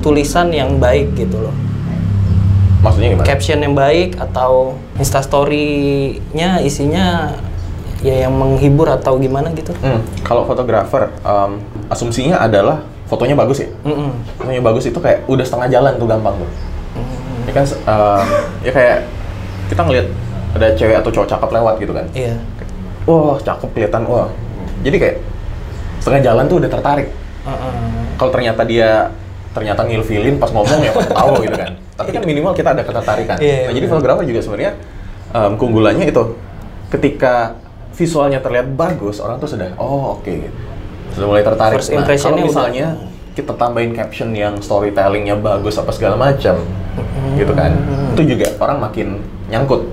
[0.01, 1.53] tulisan yang baik gitu loh.
[2.81, 3.27] Maksudnya gimana?
[3.27, 7.37] Caption yang baik atau instastory-nya isinya
[8.01, 9.73] ya yang menghibur atau gimana gitu.
[9.83, 11.59] Hmm, kalau fotografer, em,
[11.90, 13.69] asumsinya adalah fotonya bagus ya.
[13.83, 14.12] Mm-mm.
[14.38, 16.51] Fotonya bagus itu kayak udah setengah jalan tuh gampang tuh.
[17.45, 18.25] Ya kan, em,
[18.62, 18.99] ya kayak
[19.66, 20.07] kita ngelihat
[20.57, 22.07] ada cewek atau cowok cakep lewat gitu kan.
[22.12, 22.35] Iya.
[23.07, 24.29] Wah, cakep kelihatan, wah.
[24.83, 25.16] Jadi kayak
[26.01, 27.09] setengah jalan tuh udah tertarik.
[27.47, 27.73] Uh-uh.
[28.16, 29.11] Kalau ternyata dia
[29.53, 31.73] ternyata ngilfilin pas ngomong ya pasti tahu gitu kan.
[31.97, 33.37] Tapi kan minimal kita ada ketertarikan.
[33.40, 34.73] Iya, nah, jadi fotografer juga sebenarnya
[35.33, 36.23] em, keunggulannya itu
[36.92, 37.57] ketika
[37.97, 40.53] visualnya terlihat bagus, orang tuh sudah oh oke gitu.
[41.16, 41.81] Sudah mulai tertarik.
[41.81, 42.87] First Nah, kalau impression-nya udah- misalnya
[43.33, 46.57] kita tambahin caption yang storytellingnya bagus apa segala macam,
[47.37, 47.69] gitu kan,
[48.12, 49.85] itu juga orang makin nyangkut.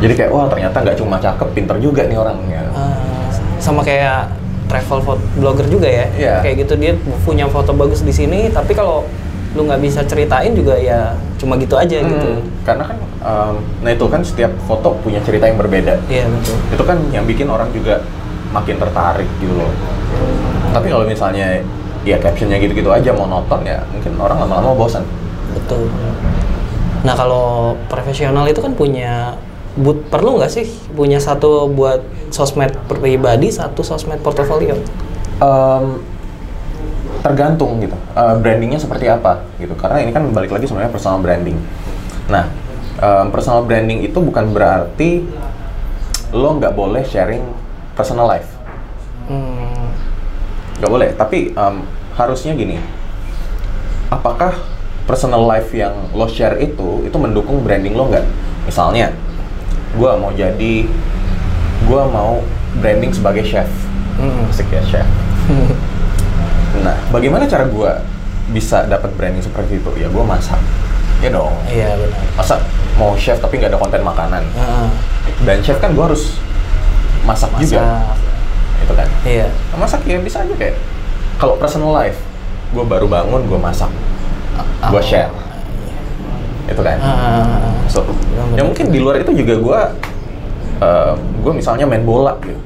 [0.00, 0.08] Gitu.
[0.08, 2.64] Jadi kayak wah ternyata nggak cuma cakep, pinter juga nih orangnya.
[2.72, 2.96] Ah,
[3.60, 4.32] sama kayak
[4.64, 5.04] travel
[5.36, 6.08] blogger juga ya.
[6.16, 6.34] Iya.
[6.40, 6.92] Kayak gitu dia
[7.28, 9.04] punya foto bagus di sini, tapi kalau
[9.52, 12.28] lu nggak bisa ceritain juga ya cuma gitu aja gitu.
[12.38, 15.98] Hmm, karena kan, em, nah itu kan setiap foto punya cerita yang berbeda.
[16.06, 16.56] Iya betul.
[16.70, 17.98] Itu kan yang bikin orang juga
[18.54, 19.74] makin tertarik gitu loh.
[20.70, 21.66] Tapi kalau misalnya
[22.06, 25.02] ya captionnya gitu-gitu aja monoton ya mungkin orang lama-lama bosan.
[25.50, 25.90] Betul.
[27.02, 29.34] Nah kalau profesional itu kan punya
[29.78, 30.66] but perlu nggak sih
[30.98, 32.02] punya satu buat
[32.34, 34.74] sosmed pribadi, satu sosmed portofolio?
[35.38, 35.84] Em,
[37.22, 37.94] tergantung gitu.
[37.94, 39.76] Eh, brandingnya seperti apa gitu.
[39.78, 41.58] Karena ini kan balik lagi sebenarnya personal branding.
[42.26, 42.50] Nah
[42.98, 45.24] em, personal branding itu bukan berarti
[46.34, 47.42] lo nggak boleh sharing
[47.94, 48.50] personal life.
[49.30, 49.94] Hmm,
[50.82, 51.08] nggak boleh.
[51.14, 51.74] Tapi em,
[52.18, 52.82] harusnya gini.
[54.10, 54.58] Apakah
[55.06, 58.26] personal life yang lo share itu itu mendukung branding lo nggak?
[58.66, 59.14] Misalnya
[59.96, 60.74] gue mau jadi
[61.80, 62.42] gue mau
[62.78, 63.66] branding sebagai chef
[64.20, 64.50] hmm.
[64.52, 65.06] Asik ya chef
[66.80, 67.90] Nah, bagaimana cara gue
[68.54, 69.90] bisa dapat branding seperti itu?
[69.98, 70.58] Ya gue masak.
[71.20, 71.52] Ya dong.
[71.66, 72.22] Iya benar.
[72.38, 72.54] Masa
[72.96, 74.42] mau chef tapi nggak ada konten makanan?
[74.54, 74.88] Heeh.
[75.44, 76.38] Dan chef kan gue harus
[77.26, 77.82] masak, juga.
[77.82, 78.16] Masak.
[78.86, 79.08] Itu kan.
[79.26, 79.46] Iya.
[79.74, 80.78] Nah, masak ya bisa aja kayak.
[81.42, 82.20] Kalau personal life,
[82.70, 83.90] gue baru bangun, gue masak.
[84.88, 85.04] Gue Oh.
[85.04, 85.32] share.
[86.70, 86.96] Itu kan.
[87.02, 87.74] Ah.
[87.90, 89.80] So, Benar, ya mungkin di luar itu juga gue,
[90.80, 92.58] uh, gue misalnya main bola gitu.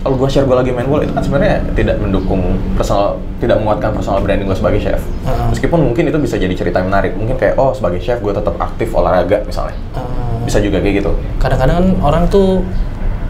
[0.00, 3.92] Kalau gue share gue lagi main bola itu kan sebenarnya tidak mendukung personal, tidak menguatkan
[3.92, 5.02] personal branding gue sebagai chef.
[5.28, 5.52] Ah.
[5.52, 7.12] Meskipun mungkin itu bisa jadi cerita yang menarik.
[7.18, 9.76] Mungkin kayak oh sebagai chef gue tetap aktif olahraga misalnya.
[9.92, 10.06] Ah.
[10.46, 11.12] Bisa juga kayak gitu.
[11.36, 12.64] Kadang-kadang kan orang tuh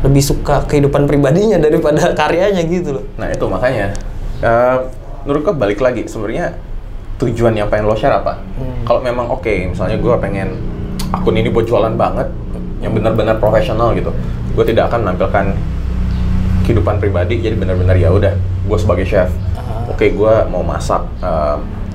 [0.07, 3.05] lebih suka kehidupan pribadinya daripada karyanya gitu loh.
[3.19, 3.97] Nah itu makanya,
[4.45, 4.87] uh,
[5.27, 6.70] menurut gue balik lagi sebenarnya
[7.21, 8.41] tujuan yang pengen lo share apa?
[8.57, 8.83] Hmm.
[8.89, 10.57] Kalau memang oke, misalnya gue pengen
[11.13, 12.33] akun ini buat jualan banget,
[12.81, 14.09] yang benar-benar profesional gitu,
[14.57, 15.53] gue tidak akan menampilkan
[16.65, 19.29] kehidupan pribadi, jadi benar-benar ya udah, gue sebagai chef,
[19.59, 19.91] Ah.
[19.93, 21.05] oke gue mau masak,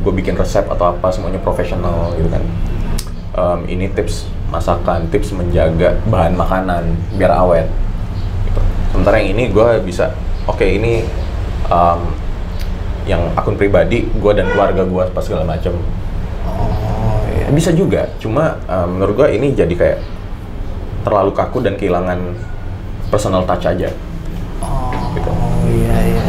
[0.05, 2.43] gue bikin resep atau apa semuanya profesional gitu kan.
[3.35, 7.67] Um, ini tips masakan, tips menjaga bahan makanan biar awet.
[8.45, 8.61] Gitu.
[8.93, 10.13] Sementara yang ini gue bisa,
[10.45, 11.03] oke ini
[11.67, 12.13] um,
[13.05, 15.73] yang akun pribadi gue dan keluarga gue pas segala macem
[16.43, 17.49] Oh iya.
[17.49, 19.97] bisa juga cuma um, menurut gue ini jadi kayak
[21.01, 22.17] terlalu kaku dan kehilangan
[23.07, 23.89] personal touch aja
[24.57, 25.29] Oh, Gitu.
[25.71, 26.21] iya iya.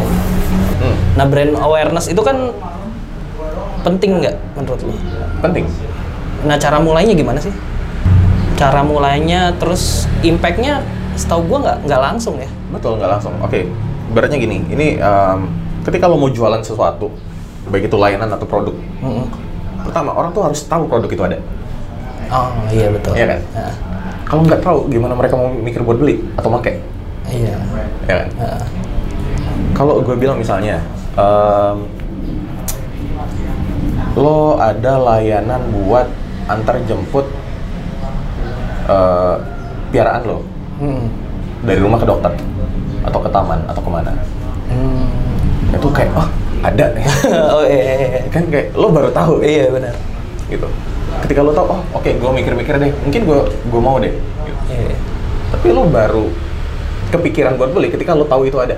[0.77, 2.53] Hmm, Nah brand awareness itu kan
[3.83, 4.93] penting nggak menurut lo?
[5.41, 5.65] penting
[6.43, 7.51] Nah cara mulainya gimana sih?
[8.55, 10.85] Cara mulainya terus impactnya
[11.15, 12.49] setahu gua nggak nggak langsung ya?
[12.69, 13.65] betul nggak langsung oke
[14.11, 15.49] beratnya gini ini um,
[15.87, 17.14] ketika lo mau jualan sesuatu
[17.70, 19.27] baik itu layanan atau produk Mm-mm.
[19.87, 21.38] pertama orang tuh harus tahu produk itu ada
[22.27, 23.14] Oh iya betul.
[23.14, 23.40] Iya kan?
[23.55, 23.75] Nah,
[24.27, 26.83] kalau nggak tahu gimana mereka mau mikir buat beli atau make
[27.31, 27.55] iya.
[28.11, 28.62] ya kan Nah,
[29.79, 30.83] kalau gue bilang misalnya
[31.14, 31.87] em,
[34.18, 36.11] lo ada layanan buat
[36.51, 37.31] antar jemput
[38.90, 39.37] eh,
[39.94, 40.42] piaraan lo
[40.83, 41.05] mm.
[41.62, 42.35] dari rumah ke dokter
[43.07, 44.36] atau ke taman atau ke mana Hmm.
[45.77, 46.29] Itu kayak oh
[46.65, 47.05] ada nih
[47.55, 48.21] oh iya, iya, iya.
[48.33, 49.95] kan kayak lo baru tahu Iya benar.
[50.49, 50.67] gitu
[51.25, 54.61] ketika lo tahu oh oke gue mikir-mikir deh mungkin gue gue mau deh gitu.
[54.73, 54.97] Iya.
[55.53, 56.27] tapi lo baru
[57.12, 58.77] kepikiran buat beli ketika lo tahu itu ada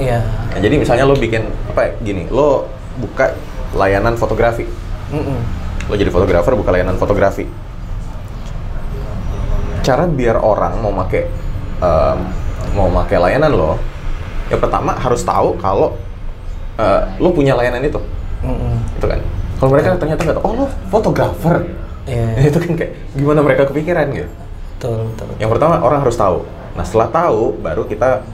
[0.00, 0.24] Iya.
[0.24, 2.64] Nah, jadi misalnya lo bikin apa ya, gini, lo
[2.96, 3.36] buka
[3.76, 4.64] layanan fotografi.
[5.12, 5.38] Mm-mm.
[5.92, 7.44] Lo jadi fotografer buka layanan fotografi.
[9.84, 11.28] Cara biar orang mau make
[11.84, 12.18] em,
[12.72, 13.76] mau make layanan lo,
[14.48, 15.96] ya pertama harus tahu kalau
[16.80, 18.00] eh, lo punya layanan itu,
[18.40, 18.74] Mm-mm.
[18.96, 19.20] itu kan.
[19.60, 21.56] Kalau mereka ternyata nggak tahu, oh lo fotografer,
[22.08, 22.26] Iya.
[22.48, 24.30] itu kan kayak gimana mereka kepikiran gitu.
[24.80, 25.26] Betul betul.
[25.36, 26.48] Yang pertama orang harus tahu.
[26.72, 28.24] Nah setelah tahu, baru kita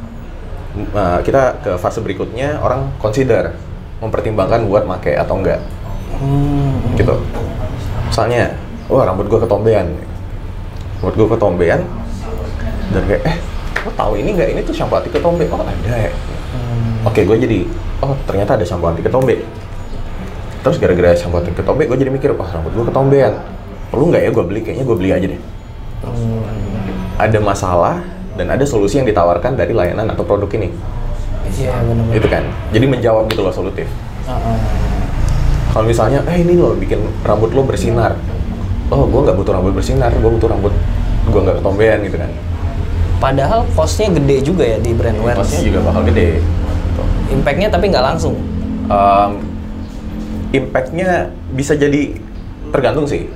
[0.95, 3.59] uh, kita ke fase berikutnya orang consider
[3.99, 5.59] mempertimbangkan buat make atau enggak
[6.17, 6.97] Hmm.
[6.97, 7.13] gitu.
[8.09, 8.55] Misalnya,
[8.89, 9.93] wah rambut gua ketombean,
[11.03, 11.85] rambut gua ketombean,
[12.95, 13.37] dan kayak eh
[13.85, 15.45] lo tahu ini nggak ini tuh shampoo anti ketombe?
[15.53, 16.13] Oh ada ya.
[17.07, 17.59] Oke gue jadi
[18.03, 19.47] oh ternyata ada shampoo anti ketombe.
[20.67, 23.33] Terus gara-gara shampoo anti ketombe gue jadi mikir wah rambut gua ketombean.
[23.95, 24.61] Perlu nggak ya gue beli?
[24.67, 25.41] Kayaknya gue beli aja deh.
[26.07, 26.45] Hmm.
[27.17, 28.05] ada masalah
[28.37, 30.69] dan ada solusi yang ditawarkan dari layanan atau produk ini.
[31.57, 32.13] Iya benar.
[32.13, 32.45] Itu kan.
[32.75, 33.89] Jadi menjawab gitu loh solutif.
[35.73, 38.17] Kalau misalnya, eh ini loh bikin rambut lo bersinar.
[38.89, 40.73] Oh, gue nggak butuh rambut bersinar, gue butuh rambut
[41.27, 42.31] gue nggak ketombean gitu kan.
[43.17, 45.49] Padahal costnya gede juga ya di brand awareness.
[45.49, 46.45] Costnya juga bakal gede.
[47.33, 48.35] Impactnya tapi nggak langsung.
[48.87, 49.43] Um,
[50.55, 52.17] impactnya bisa jadi
[52.71, 53.27] tergantung sih.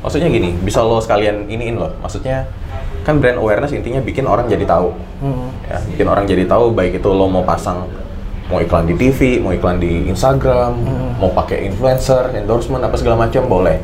[0.00, 1.92] Maksudnya gini, bisa lo sekalian iniin loh.
[2.00, 2.48] Maksudnya
[3.02, 4.92] kan brand awareness intinya bikin orang jadi tahu.
[5.18, 5.50] Hmm.
[5.66, 7.90] ya bikin orang jadi tahu baik itu lo mau pasang
[8.48, 11.12] mau iklan di TV, mau iklan di Instagram, Hmm.
[11.20, 13.76] mau pakai influencer, endorsement apa segala macam boleh.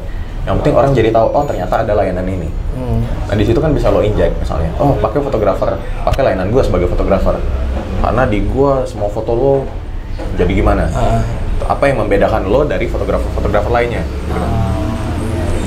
[0.44, 2.48] Yang penting orang jadi tahu, oh ternyata ada layanan ini.
[2.76, 3.00] Hmm.
[3.28, 6.88] Nah di situ kan bisa lo inject misalnya, oh pakai fotografer, pakai layanan gue sebagai
[6.88, 7.36] fotografer.
[8.04, 9.54] Karena di gue semua foto lo
[10.36, 10.84] jadi gimana?
[10.92, 11.24] Ah.
[11.72, 14.04] Apa yang membedakan lo dari fotografer-fotografer lainnya?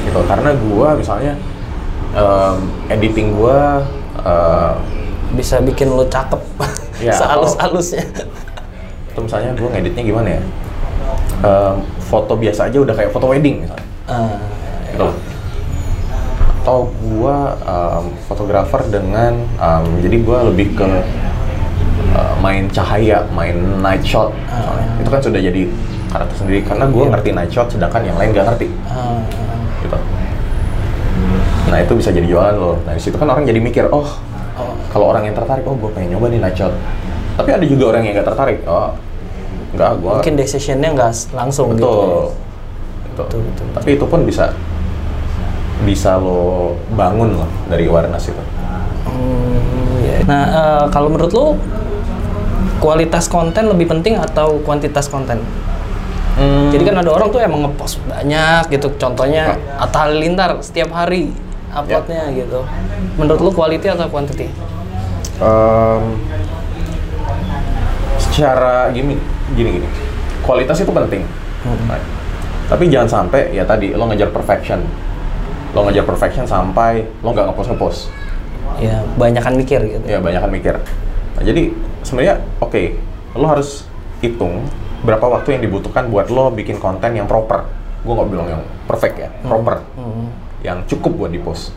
[0.06, 0.20] Gitu.
[0.30, 1.34] Karena gue misalnya
[2.14, 2.58] em,
[2.94, 3.60] editing gue
[4.22, 4.74] eh,
[5.34, 6.38] Bisa bikin lo cakep.
[7.02, 8.06] Ya, Sehalus-halusnya.
[9.10, 10.42] itu misalnya gue ngeditnya gimana ya?
[11.42, 13.88] Em, foto biasa aja udah kayak foto wedding misalnya.
[14.06, 14.38] Ah,
[14.94, 15.10] gitu.
[16.68, 21.04] Atau gua um, fotografer dengan um, jadi gua lebih ke uh,
[22.40, 24.30] main cahaya, main night shot.
[24.34, 24.88] misalnya.
[25.02, 25.62] Itu kan sudah jadi
[26.08, 27.12] karakter sendiri karena gua Iya.
[27.18, 29.20] ngerti night shot sedangkan yang lain gak ngerti ah,
[29.84, 29.98] gitu.
[31.68, 32.80] Nah, itu bisa jadi jualan loh.
[32.88, 34.08] Nah, di situ kan orang jadi mikir, "Oh,
[34.56, 34.74] oh.
[34.88, 36.72] kalau orang yang tertarik, oh gue pengen nyoba nih night shot."
[37.36, 38.60] Tapi ada juga orang yang gak tertarik.
[38.64, 38.96] Oh,
[39.76, 41.84] enggak, gua Mungkin decisionnya nggak langsung gitu.
[41.84, 41.92] betul.
[41.92, 42.08] ya.
[42.08, 42.26] Betul.
[43.18, 44.46] Betul, betul, Tapi itu pun bisa
[45.84, 48.44] bisa lo bangun loh dari awareness itu.
[49.06, 50.18] Hmm, iya.
[50.26, 51.46] Nah, eh, kalau menurut lo
[52.78, 55.42] kualitas konten lebih penting atau kuantitas konten?
[56.38, 56.70] Hmm.
[56.70, 58.94] Jadi kan ada orang tuh emang ngepost banyak gitu.
[59.02, 61.34] Contohnya Atta Halilintar setiap hari
[61.74, 62.62] uploadnya gitu.
[63.18, 64.46] Menurut lo quality atau quantity?
[65.38, 66.02] Em,
[68.18, 69.18] secara gini
[69.54, 69.88] gini gini
[70.42, 71.26] kualitas itu penting
[71.68, 72.00] Right.
[72.70, 74.80] tapi jangan sampai ya tadi lo ngejar perfection
[75.74, 78.00] lo ngejar perfection sampai lo nggak ngepost ngepost
[78.78, 80.06] Ya, banyakan mikir gitu.
[80.06, 80.76] ya banyak kan mikir
[81.34, 81.74] nah, jadi
[82.08, 82.96] sebenarnya oke
[83.36, 83.84] lo harus
[84.24, 84.64] hitung
[85.04, 87.68] berapa waktu yang dibutuhkan buat lo bikin konten yang proper
[88.02, 90.32] gue nggak bilang yang perfect ya proper Hmm.
[90.64, 91.76] yang cukup buat di post.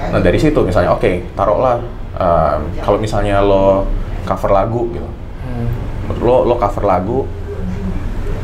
[0.00, 1.76] Nah dari situ misalnya, oke, taruhlah
[2.14, 3.84] em, kalau misalnya lo
[4.24, 5.08] cover lagu gitu,
[5.44, 5.68] Hmm.
[6.22, 7.26] lo lo cover lagu,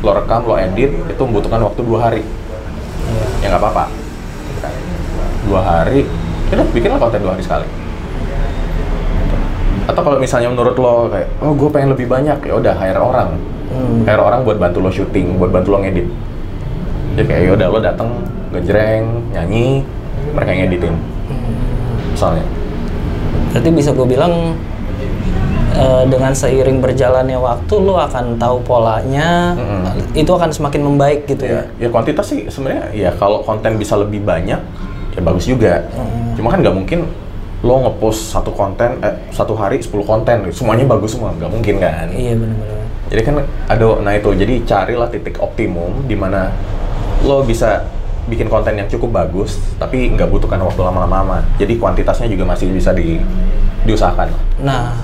[0.03, 2.23] lo rekam, lo edit, itu membutuhkan waktu dua hari.
[3.41, 3.85] Ya nggak apa-apa.
[5.47, 6.03] Dua hari,
[6.51, 7.67] ya udah bikinlah konten dua hari sekali.
[9.87, 13.31] Atau kalau misalnya menurut lo kayak, oh gue pengen lebih banyak, ya udah hire orang,
[13.67, 14.07] Hmm.
[14.07, 16.07] hire orang buat bantu lo syuting, buat bantu lo ngedit.
[17.19, 18.09] Ya kayak ya udah lo datang
[18.55, 19.83] ngejreng, nyanyi,
[20.35, 20.95] mereka yang ngeditin.
[22.15, 22.45] Misalnya.
[23.53, 24.55] Berarti bisa gue bilang
[25.77, 30.17] eh, dengan seiring berjalannya waktu lo akan tahu polanya, Mm-mm.
[30.17, 31.69] itu akan semakin membaik gitu ya.
[31.77, 34.61] Ya, ya kuantitas sih sebenarnya ya kalau konten bisa lebih banyak
[35.17, 35.85] ya bagus juga.
[36.37, 37.09] Cuma kan nggak mungkin
[37.65, 42.09] lo ngepost satu konten eh, satu hari 10 konten semuanya bagus semua nggak mungkin kan.
[42.13, 42.81] Iya benar-benar.
[43.07, 43.35] Jadi kan
[43.71, 46.53] ada nah itu jadi carilah titik optimum di mana
[47.25, 47.87] lo bisa
[48.27, 51.41] bikin konten yang cukup bagus tapi nggak butuhkan waktu lama-lama.
[51.57, 53.23] Jadi kuantitasnya juga masih bisa di
[53.87, 54.29] diusahakan.
[54.61, 54.99] Nah,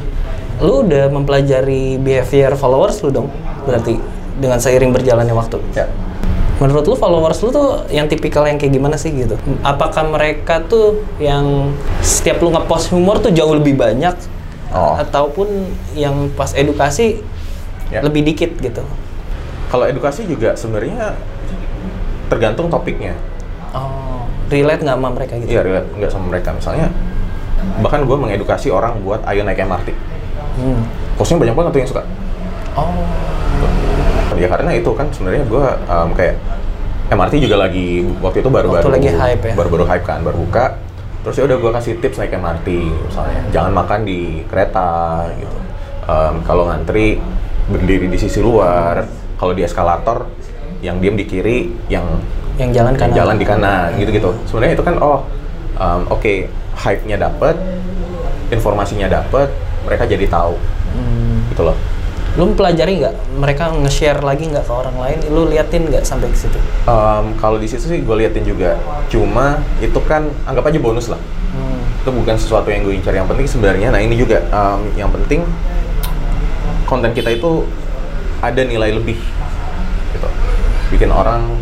[0.59, 3.29] lu udah mempelajari behavior followers lu dong,
[3.63, 3.97] berarti
[4.43, 5.63] dengan seiring berjalannya waktu.
[5.73, 5.87] Ya.
[6.59, 9.35] Menurut lu followers lu tuh yang tipikal yang kayak gimana sih gitu?
[9.63, 14.15] Apakah mereka tuh yang setiap lu ngepost humor tuh jauh lebih banyak
[14.73, 14.97] Oh.
[14.97, 17.21] ataupun yang pas edukasi
[17.93, 18.01] Ya.
[18.01, 18.81] lebih dikit gitu?
[19.69, 21.13] Kalau edukasi juga sebenarnya
[22.29, 23.13] tergantung topiknya.
[23.73, 25.49] Oh, relate nggak sama mereka gitu?
[25.49, 26.57] Iya, relate nggak sama mereka.
[26.57, 26.89] Misalnya,
[27.81, 29.93] bahkan gue mengedukasi orang buat ayo naik MRT.
[30.57, 30.89] Hmm.
[31.17, 32.03] Postnya banyak banget tuh yang suka.
[32.73, 33.05] Oh,
[34.37, 36.35] Ya karena itu kan sebenarnya gue um, kayak
[37.09, 39.55] MRT juga lagi waktu itu baru-baru Waktu lagi hype ya?
[39.55, 40.81] baru-baru hype kan, baru buka.
[41.23, 44.91] Terus ya udah gue kasih tips naik MRT misalnya, jangan makan di kereta
[45.37, 45.57] gitu.
[46.03, 47.23] Um, kalau ngantri
[47.71, 50.27] berdiri di sisi luar, kalau di eskalator
[50.83, 52.03] yang diem di kiri, yang
[52.59, 53.15] yang jalan yang kanan.
[53.15, 54.35] jalan di kanan gitu-gitu.
[54.45, 55.23] Sebenarnya itu kan oh
[55.79, 57.55] um, oke hype-nya dapet,
[58.49, 59.49] informasinya dapet,
[59.85, 60.57] mereka jadi tahu
[60.93, 61.49] Hmm.
[61.49, 61.77] gitu loh.
[62.33, 63.15] Lu pelajari nggak?
[63.37, 65.19] Mereka nge-share lagi nggak ke orang lain?
[65.29, 66.57] Lu liatin nggak sampai ke situ?
[66.89, 68.81] Um, kalau di situ sih gue liatin juga,
[69.13, 71.21] cuma itu kan anggap aja bonus lah.
[71.53, 71.85] Hmm.
[72.01, 73.13] Itu bukan sesuatu yang gue incar.
[73.13, 75.45] Yang penting sebenarnya, nah ini juga um, yang penting
[76.89, 77.69] konten kita itu
[78.41, 79.21] ada nilai lebih,
[80.17, 80.29] gitu.
[80.89, 81.53] Bikin orang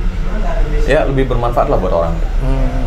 [0.87, 2.14] ya lebih bermanfaat lah buat orang.
[2.46, 2.78] Hmm.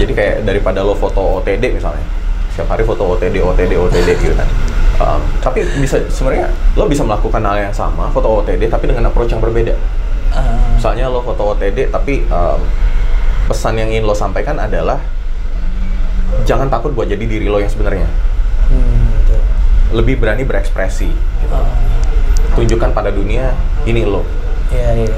[0.00, 2.02] Jadi kayak daripada lo foto OTD misalnya,
[2.50, 4.48] setiap hari foto OTD, OTD, OTD gitu kan.
[5.00, 9.32] Um, tapi bisa sebenarnya lo bisa melakukan hal yang sama, foto OTD tapi dengan approach
[9.32, 9.72] yang berbeda.
[10.28, 12.60] Ah, Misalnya lo foto OTD tapi um,
[13.48, 15.00] pesan yang ingin lo sampaikan adalah
[16.44, 18.04] jangan takut buat jadi diri lo yang sebenarnya.
[18.68, 19.96] hmm.
[19.96, 21.08] Lebih berani berekspresi.
[21.48, 21.64] Ah,
[22.52, 24.20] Tunjukkan pada dunia ini lo.
[24.68, 25.16] Iya, iya.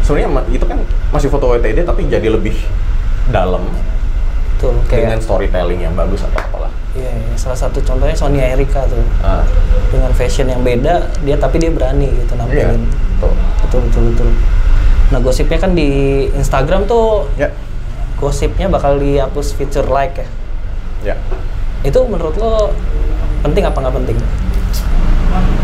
[0.00, 0.78] Sebenarnya ma- itu kan
[1.10, 2.54] masih foto OTD tapi jadi lebih
[3.26, 3.66] dalam
[4.54, 6.70] Betul, dengan kayak storytelling yang bagus atau apalah.
[6.94, 7.34] Iya, iya.
[7.34, 9.02] salah satu contohnya Sonia Erika tuh.
[9.20, 9.42] Ah,
[9.88, 12.82] Dengan fashion yang beda, dia tapi dia berani gitu nampilin.
[13.18, 13.30] tuh.
[13.62, 14.28] Betul, betul, betul.
[15.04, 15.88] Nah gosipnya kan di
[16.32, 17.52] Instagram tuh Ya.
[18.16, 20.26] gosipnya bakal dihapus feature like ya.
[21.04, 21.16] Ya.
[21.82, 22.72] Itu menurut lo
[23.40, 24.16] penting apa nggak penting?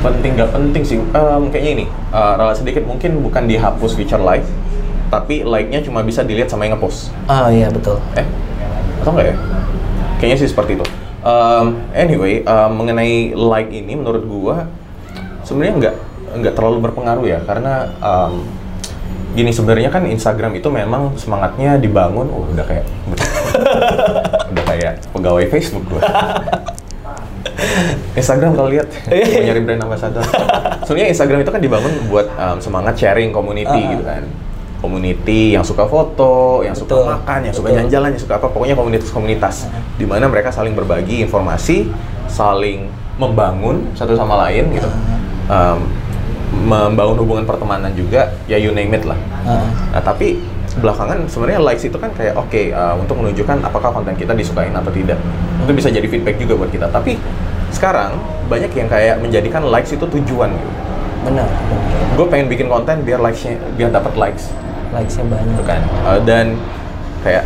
[0.01, 0.99] Penting nggak penting sih.
[1.01, 4.45] Em, kayaknya ini eh, ralat sedikit mungkin bukan dihapus feature like,
[5.09, 7.13] tapi like-nya cuma bisa dilihat sama yang ngepost.
[7.27, 8.01] Ah iya betul.
[8.15, 8.25] Eh,
[9.01, 9.37] atau enggak ya?
[10.19, 10.85] Kayaknya sih seperti itu.
[11.21, 14.57] Um, anyway, um, mengenai like ini menurut gua
[15.45, 15.97] sebenarnya nggak
[16.41, 18.47] nggak terlalu berpengaruh ya karena um,
[19.37, 22.87] gini sebenarnya kan Instagram itu memang semangatnya dibangun, oh, udah kayak
[24.53, 26.03] udah kayak pegawai Facebook gua.
[28.19, 28.89] Instagram kalau lihat
[29.47, 30.25] nyari brand ambassador.
[30.85, 33.91] Sebenarnya Instagram itu kan dibangun buat um, semangat sharing community Ah.
[33.95, 34.23] gitu kan.
[34.81, 37.13] Community yang suka foto, yang suka Betul.
[37.13, 37.77] makan, yang suka Betul.
[37.77, 39.69] jalan-jalan, yang suka apa, pokoknya komunitas-komunitas
[40.01, 41.93] di mana mereka saling berbagi informasi,
[42.33, 42.89] saling
[43.21, 44.89] membangun satu sama lain gitu.
[45.53, 45.85] Um,
[46.51, 49.21] membangun hubungan pertemanan juga, ya you name it lah.
[49.47, 49.69] Ah.
[49.95, 50.41] Nah, tapi
[50.81, 54.91] belakangan sebenarnya likes itu kan kayak oke uh, untuk menunjukkan apakah konten kita disukain atau
[54.91, 55.19] tidak.
[55.67, 56.89] Itu bisa jadi feedback juga buat kita.
[56.89, 57.21] Tapi
[57.71, 58.19] sekarang
[58.51, 60.71] banyak yang kayak menjadikan likes itu tujuan gitu.
[61.21, 61.47] benar.
[62.17, 64.51] Gue pengen bikin konten biar likesnya biar dapat likes
[64.91, 65.55] Likesnya banyak.
[65.55, 65.81] gitu kan.
[66.03, 66.59] Uh, dan
[67.21, 67.45] kayak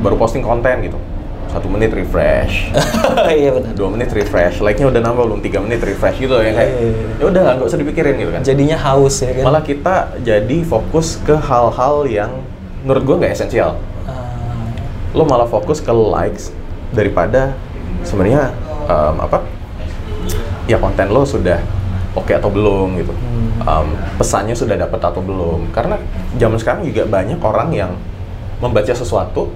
[0.00, 0.98] baru posting konten gitu.
[1.46, 2.72] Satu menit refresh,
[3.28, 3.76] iya benar.
[3.76, 7.04] dua menit refresh, like-nya udah nambah belum tiga menit refresh gitu yang kayak Iya, iya,
[7.20, 8.40] ya udah nggak usah dipikirin gitu kan.
[8.40, 9.44] Jadinya haus ya kan.
[9.44, 12.32] Malah kita jadi fokus ke hal-hal yang
[12.80, 13.76] menurut gue nggak esensial.
[14.08, 14.32] Ah,
[15.12, 16.56] Lo malah fokus ke likes
[16.88, 17.52] daripada
[18.00, 18.48] sebenarnya
[18.88, 19.44] um, apa?
[20.64, 21.60] Ya konten lo sudah
[22.12, 23.12] oke atau belum gitu.
[23.62, 25.70] Um, pesannya sudah dapat atau belum?
[25.70, 25.96] Karena
[26.36, 27.92] zaman sekarang juga banyak orang yang
[28.58, 29.50] membaca sesuatu,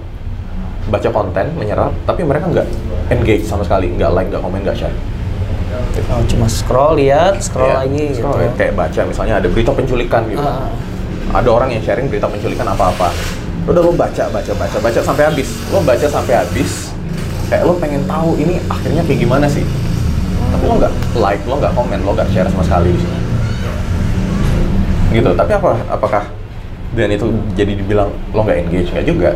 [0.87, 2.66] baca konten, menyerap, tapi mereka nggak
[3.11, 4.97] engage sama sekali, nggak like, nggak komen, nggak share.
[6.12, 8.47] oh, cuma scroll lihat, scroll Iya, lagi scroll gitu.
[8.47, 8.51] ya.
[8.57, 10.42] Kayak baca misalnya ada berita penculikan gitu.
[10.42, 10.71] Ah.
[11.35, 13.11] Ada orang yang sharing berita penculikan apa-apa.
[13.66, 15.51] Udah lo baca, baca, baca, baca sampai habis.
[15.75, 16.95] Lo baca sampai habis.
[17.51, 19.66] Kayak lo pengen tahu ini akhirnya kayak gimana sih.
[20.53, 23.19] Tapi lo nggak like, lo nggak komen, lo nggak share sama sekali di sini.
[25.17, 25.31] Gitu.
[25.33, 25.71] Tapi apa?
[25.91, 26.23] Apakah
[26.95, 27.27] dan itu
[27.59, 29.31] jadi dibilang lo nggak engage nggak juga?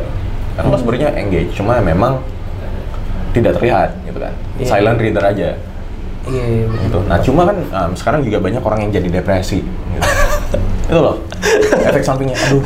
[0.55, 2.21] Karena lo sebenarnya engage, cuma memang
[3.31, 4.35] tidak terlihat gitu kan.
[4.59, 4.67] Iya.
[4.67, 5.51] Silent reader aja
[6.29, 6.99] Iya, iya, gitu.
[7.09, 9.65] Nah cuma kan um, sekarang juga banyak orang yang jadi depresi.
[9.65, 10.09] Gitu.
[10.91, 11.17] itu loh
[11.81, 12.37] efek sampingnya.
[12.37, 12.61] Aduh,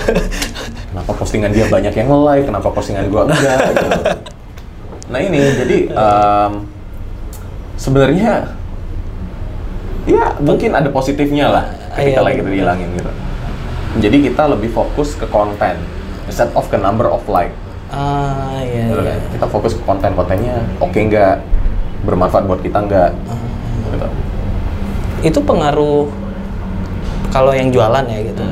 [0.90, 3.59] kenapa postingan dia banyak yang nge-like, kenapa postingan gua enggak?
[3.70, 3.88] Gitu.
[5.12, 6.52] Nah ini jadi um,
[7.74, 8.54] sebenarnya
[10.04, 11.64] ya mungkin ada positifnya lah
[11.96, 12.52] ketika Iya, like itu benar.
[12.52, 13.10] dihilangin gitu.
[13.94, 15.78] Jadi kita lebih fokus ke konten
[16.26, 17.54] instead of ke number of like.
[17.88, 19.14] Ah, iya, Gitu iya.
[19.14, 19.20] kan.
[19.32, 21.37] Kita fokus ke konten-kontennya oke nggak,
[22.02, 23.10] bermanfaat buat kita nggak.
[23.87, 24.08] Gitu.
[25.24, 26.10] Itu pengaruh
[27.30, 28.44] kalau yang jualan ya gitu.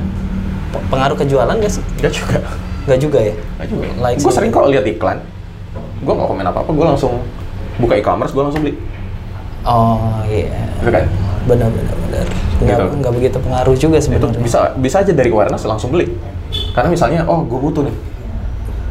[0.72, 1.82] P- Pengaruh ke jualan gak sih?
[1.98, 2.38] Nggak juga.
[2.82, 3.34] Gak juga ya?
[3.58, 3.84] Nggak juga.
[4.00, 5.18] Like gue sering kok lihat iklan.
[6.00, 7.12] Gue nggak komen apa-apa, gue langsung
[7.76, 8.74] buka e-commerce, gue langsung beli.
[9.62, 10.50] Oh iya.
[10.76, 11.04] Gitu kan?
[11.44, 12.26] Benar benar benar.
[12.58, 12.94] Nggak, Gitu.
[12.96, 14.38] nggak begitu pengaruh juga Itu sebenarnya.
[14.40, 16.10] bisa bisa aja dari awareness langsung beli.
[16.70, 17.96] Karena misalnya, oh gue butuh nih.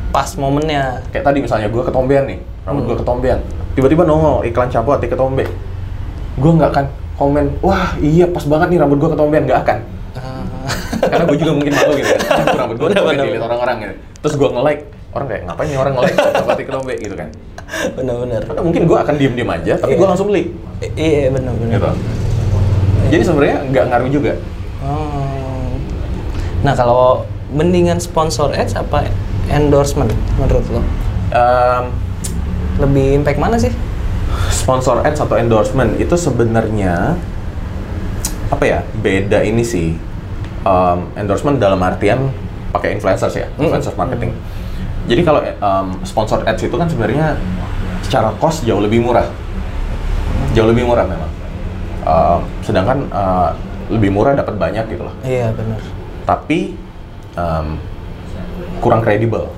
[0.10, 1.00] Pas momennya.
[1.10, 2.90] Kayak tadi misalnya gue ketombean nih, rambut Hmm.
[2.90, 3.40] gue ketombean.
[3.72, 5.48] Tiba-tiba nongol iklan shampoo hati ketombe.
[6.34, 9.78] Gue nggak akan komen, wah iya pas banget nih rambut gue ketombean, nggak akan.
[10.14, 10.44] Ah,
[11.02, 12.12] Karena gue juga mungkin malu gitu.
[12.26, 13.94] "Ah, rambut gue Bener, ketombe bener, dilihat orang-orang gitu.
[14.22, 17.30] Terus gue nge-like, orang kayak ngapain nih orang nge-like shampoo hati ketombe gitu kan.
[17.93, 18.41] benar-benar.
[18.60, 20.00] Mungkin gue akan diem-diem aja, tapi Iya.
[20.00, 20.43] gue langsung beli.
[20.93, 21.71] Iya benar-benar.
[21.74, 21.89] Gitu.
[23.10, 24.34] Jadi sebenarnya nggak ngaruh juga.
[24.82, 25.71] Oh.
[26.62, 29.08] Nah kalau mendingan sponsor ads apa
[29.47, 30.82] endorsement menurut lo?
[31.32, 31.86] Em,
[32.78, 33.71] Lebih impact mana sih?
[34.47, 37.19] sponsor ads atau endorsement itu sebenarnya
[38.47, 39.95] apa ya beda ini sih
[40.62, 42.30] Em, endorsement dalam artian
[42.69, 44.32] pakai influencers ya influencer marketing
[45.12, 47.36] jadi kalau em, sponsor ads itu kan sebenarnya
[48.02, 49.28] secara cost jauh lebih murah
[50.52, 51.28] jauh lebih murah memang
[52.02, 53.50] Em, sedangkan eh,
[53.88, 55.78] lebih murah dapat banyak gitu loh Iya benar.
[56.24, 56.74] tapi
[57.34, 57.78] em,
[58.80, 59.52] kurang kredibel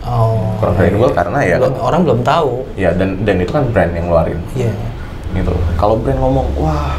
[0.00, 0.56] Oh.
[0.56, 2.64] kurang kredibel karena ya Belum- orang belum tahu.
[2.74, 4.72] ya dan dan itu kan brand yang ngeluarin Iya.
[5.34, 5.52] gitu.
[5.76, 6.96] Kalau brand ngomong, wah,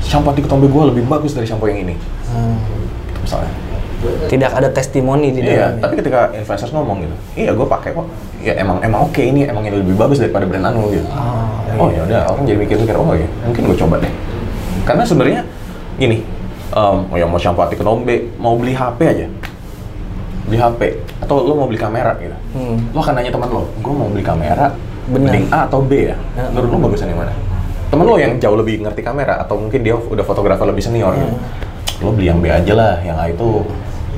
[0.00, 1.96] shampoo di ketombe gue lebih bagus dari shampoo yang ini,
[2.28, 2.60] Hmm.
[3.06, 3.52] gitu misalnya.
[4.26, 5.82] Tidak ada testimoni di Iya, dalamnya.
[5.82, 8.06] tapi ketika influencers ngomong gitu, iya gue pakai kok,
[8.38, 11.08] ya emang emang oke ini emang yang lebih bagus daripada brand anu gitu.
[11.08, 14.12] Oh, Oh ya udah, orang jadi mikir-mikir, oh ya mungkin gue coba deh.
[14.82, 15.40] Karena sebenarnya
[15.94, 16.22] gini,
[16.70, 19.26] em, oh ya mau shampoo hati ketombe, mau beli HP aja,
[20.44, 20.80] beli HP,
[21.20, 22.76] atau lo mau beli kamera gitu, Hmm.
[22.90, 24.72] lo akan nanya teman lo, gue mau beli kamera,
[25.06, 25.32] Benar.
[25.32, 26.16] mending A atau B ya?
[26.32, 26.44] Ya.
[26.48, 27.32] Menurut lo bagusan yang mana?
[27.86, 31.32] Temen lo yang jauh lebih ngerti kamera atau mungkin dia udah fotografer lebih senior gitu.
[32.04, 33.64] Lo beli yang B aja lah, yang A itu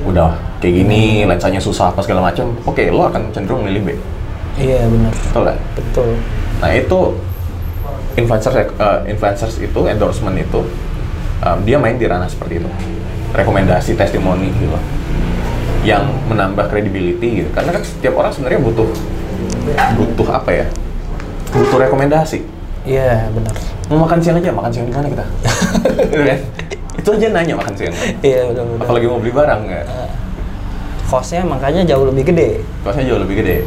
[0.03, 3.89] udah kayak gini, lensanya susah apa segala macam, oke lo akan cenderung milih B.
[4.59, 5.11] Iya benar.
[5.15, 5.57] Betul kan?
[5.75, 6.09] Betul.
[6.59, 6.99] Nah itu
[8.19, 10.59] influencer eh, influencers itu endorsement itu
[11.39, 12.69] um, dia main di ranah seperti itu
[13.31, 14.75] rekomendasi testimoni gitu
[15.87, 18.87] yang menambah credibility gitu karena kan setiap orang sebenarnya butuh
[19.95, 20.65] butuh apa ya
[21.55, 22.43] butuh rekomendasi
[22.83, 23.53] Iya benar.
[23.91, 25.25] mau makan siang aja makan siang di mana kita
[26.09, 26.39] Gitu kan?
[26.99, 28.77] Itu aja nanya makan siang Iya benar.
[28.79, 29.85] apalagi mau beli barang nggak
[31.05, 32.61] Costnya makanya jauh lebih gede.
[32.79, 33.57] kosnya jauh lebih gede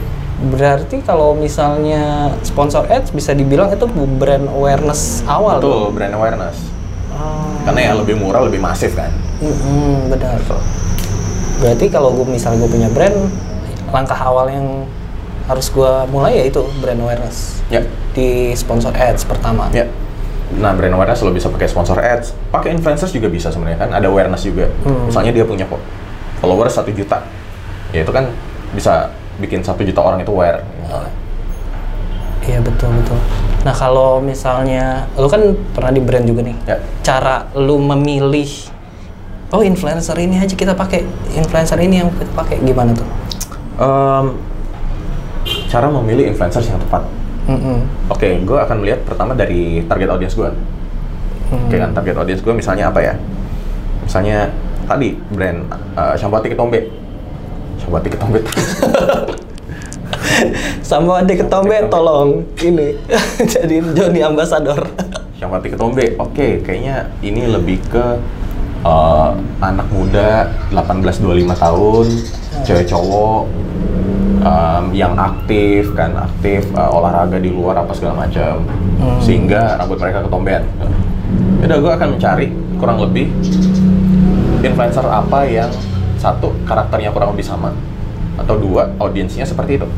[0.42, 5.58] Berarti kalau misalnya sponsor ads bisa dibilang itu brand awareness awal.
[5.58, 6.58] Betul, brand awareness
[7.12, 7.54] Oh.
[7.62, 10.34] karena ya lebih murah lebih masif kan Mm-mm, benar.
[10.34, 10.58] Betul.
[11.58, 13.28] Berarti kalau gue misalnya gue punya brand,
[13.88, 14.66] langkah awal yang
[15.44, 19.68] harus gue mulai ya itu brand awareness ya di sponsor ads pertama.
[19.70, 19.84] Ya.
[20.52, 24.06] Nah, brand awareness lo bisa pakai sponsor ads, pakai influencers juga bisa sebenarnya kan, ada
[24.06, 24.68] awareness juga.
[24.84, 25.08] Hmm.
[25.08, 25.80] Misalnya dia punya fo-
[26.38, 27.24] followers satu juta,
[27.90, 28.28] ya itu kan
[28.72, 30.60] bisa bikin satu juta orang itu aware.
[32.42, 33.18] Iya betul betul.
[33.62, 36.76] Nah kalau misalnya lu kan pernah di brand juga nih, Ya.
[37.00, 38.50] cara lu memilih
[39.54, 43.06] oh influencer ini aja kita pakai, influencer ini yang kita pakai gimana tuh?
[43.78, 44.26] Em,
[45.70, 47.06] cara memilih influencers yang tepat.
[47.50, 47.78] Mm-mm.
[48.06, 50.50] Oke, gue akan melihat pertama dari target audience gue.
[51.50, 51.66] Hmm.
[51.66, 53.14] Oke kan, target audience gue misalnya apa ya?
[54.06, 54.50] Misalnya
[54.86, 55.66] tadi brand
[55.98, 56.86] uh, Shampoo Hati Ketombe.
[57.82, 58.40] Shampoo Ketombe.
[60.82, 62.98] Sama adik ketombe tolong ini
[63.52, 64.84] jadi Joni Ambassador.
[65.38, 66.14] Shampoo Ketombe.
[66.18, 68.04] Oke, kayaknya ini lebih ke
[68.86, 69.32] uh,
[69.62, 72.06] anak muda 18-25 tahun,
[72.66, 73.42] cewek cowok
[74.42, 78.66] um, yang aktif kan, aktif uh, olahraga di luar apa segala macam,
[79.02, 79.18] Hmm.
[79.18, 80.62] sehingga rambut mereka ketombean.
[81.58, 83.30] Udah, gue akan mencari kurang lebih
[84.62, 85.70] influencer apa yang
[86.22, 87.74] satu karakternya kurang lebih sama,
[88.38, 89.88] atau dua audiensnya seperti itu.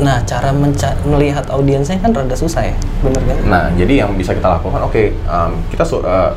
[0.00, 3.36] Nah cara menca- melihat audiensnya kan rada susah ya, bener kan?
[3.50, 6.32] Nah, jadi yang bisa kita lakukan, oke, um, kita su- uh,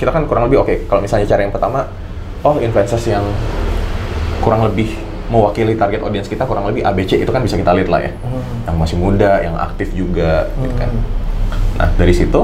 [0.00, 0.88] kita kan kurang lebih oke.
[0.88, 1.84] Kalau misalnya cara yang pertama,
[2.40, 3.26] oh influencers yang
[4.40, 4.96] kurang lebih
[5.30, 8.12] mewakili target audiens kita kurang lebih ABC itu kan bisa kita lihat lah ya.
[8.18, 8.42] Hmm.
[8.66, 10.90] Yang masih muda, yang aktif juga, gitu kan.
[10.90, 11.78] Hmm.
[11.78, 12.40] Nah, dari situ,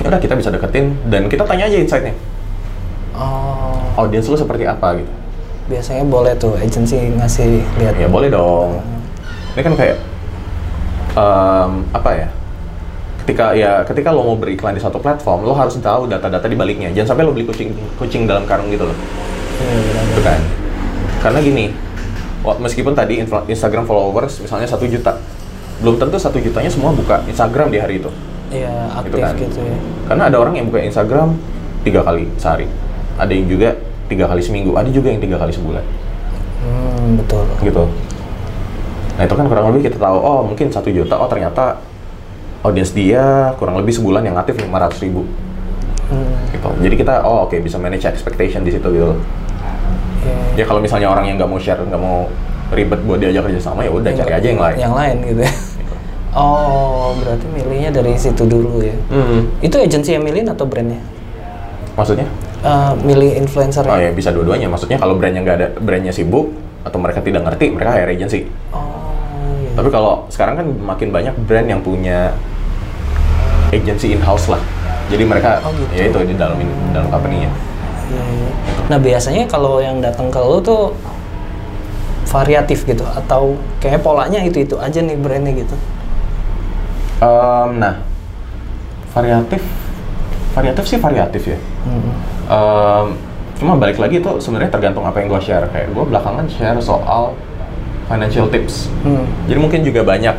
[0.00, 2.14] ya udah kita bisa deketin dan kita tanya aja insight-nya.
[3.12, 5.12] Oh, Audiens lu seperti apa gitu.
[5.70, 7.94] biasanya boleh tuh agensi ngasih lihat.
[7.94, 8.82] Ya boleh dong.
[9.54, 9.96] Ini kan kayak
[11.14, 12.28] em, apa ya?
[13.22, 16.90] Ketika ya ketika lo mau beriklan di satu platform, lo harus tahu data-data di baliknya.
[16.90, 17.70] Jangan sampai lo beli kucing
[18.02, 18.98] kucing dalam karung gitu loh.
[19.62, 20.00] Iya.
[20.10, 20.40] Gitu kan?
[21.20, 21.68] Karena gini,
[22.44, 25.20] meskipun tadi Instagram followers misalnya satu juta,
[25.84, 28.10] belum tentu satu jutanya semua buka Instagram di hari itu.
[28.50, 29.36] Iya, aktif kan.
[29.36, 29.78] gitu ya.
[30.10, 31.36] Karena ada orang yang buka Instagram
[31.84, 32.66] tiga kali sehari,
[33.20, 33.76] ada yang juga
[34.10, 35.84] tiga kali seminggu, ada juga yang tiga kali sebulan.
[36.60, 37.44] Hmm, betul.
[37.62, 37.84] gitu.
[39.16, 41.78] Nah itu kan kurang lebih kita tahu, oh mungkin satu juta, oh ternyata
[42.64, 45.24] audiens dia kurang lebih sebulan yang aktif 500 ribu.
[46.10, 46.68] Hmm, Gitu.
[46.82, 49.14] Jadi kita, oh oke bisa manage expectation di situ gitu.
[50.24, 50.62] Iya.
[50.62, 52.28] Ya kalau misalnya orang yang nggak mau share, nggak mau
[52.70, 54.76] ribet buat diajak kerja sama, ya udah cari aja yang lain.
[54.78, 55.52] Yang lain gitu ya.
[56.30, 58.94] Oh, berarti milihnya dari situ dulu ya.
[59.10, 59.50] Hmm.
[59.58, 61.02] Itu agensi yang milihin atau brandnya?
[61.98, 62.30] Maksudnya?
[62.60, 64.70] Eh, milih influencer Oh ya bisa dua-duanya.
[64.70, 66.54] Maksudnya kalau brandnya nggak ada, brandnya sibuk
[66.86, 68.46] atau mereka tidak ngerti, mereka hire agency.
[68.70, 69.10] Oh,
[69.58, 69.74] iya.
[69.74, 72.30] Tapi kalau sekarang kan makin banyak brand yang punya
[73.74, 74.62] agency in-house lah.
[75.10, 75.90] Jadi mereka Oh, gitu.
[75.98, 76.54] ya itu di dalam
[76.94, 77.50] dalam company-nya.
[78.90, 80.90] Nah biasanya kalau yang datang ke lo tuh
[82.30, 85.76] variatif gitu atau kayak polanya itu itu aja nih brandnya gitu.
[87.20, 88.00] Em, nah,
[89.12, 89.60] variatif,
[90.54, 91.58] variatif sih variatif ya.
[91.86, 92.12] Hmm.
[92.50, 93.06] Em,
[93.58, 95.66] cuma balik lagi itu sebenarnya tergantung apa yang gue share.
[95.74, 97.34] Kayak gue belakangan share soal
[98.06, 98.86] financial tips.
[99.02, 99.26] Hmm.
[99.50, 100.34] Jadi mungkin juga banyak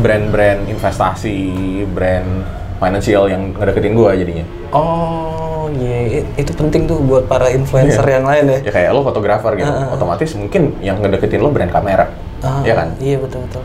[0.00, 2.46] brand-brand investasi, brand
[2.78, 4.46] financial yang ngedeketin gue jadinya.
[4.70, 8.12] Oh iya i- itu penting tuh buat para influencer Iya.
[8.12, 8.58] yang lain ya.
[8.62, 9.86] Ya kayak lo fotografer gitu, Heeh.
[9.90, 12.94] otomatis mungkin yang ngedeketin lo brand kamera, Ah, ya kan?
[12.96, 13.62] Iya betul betul.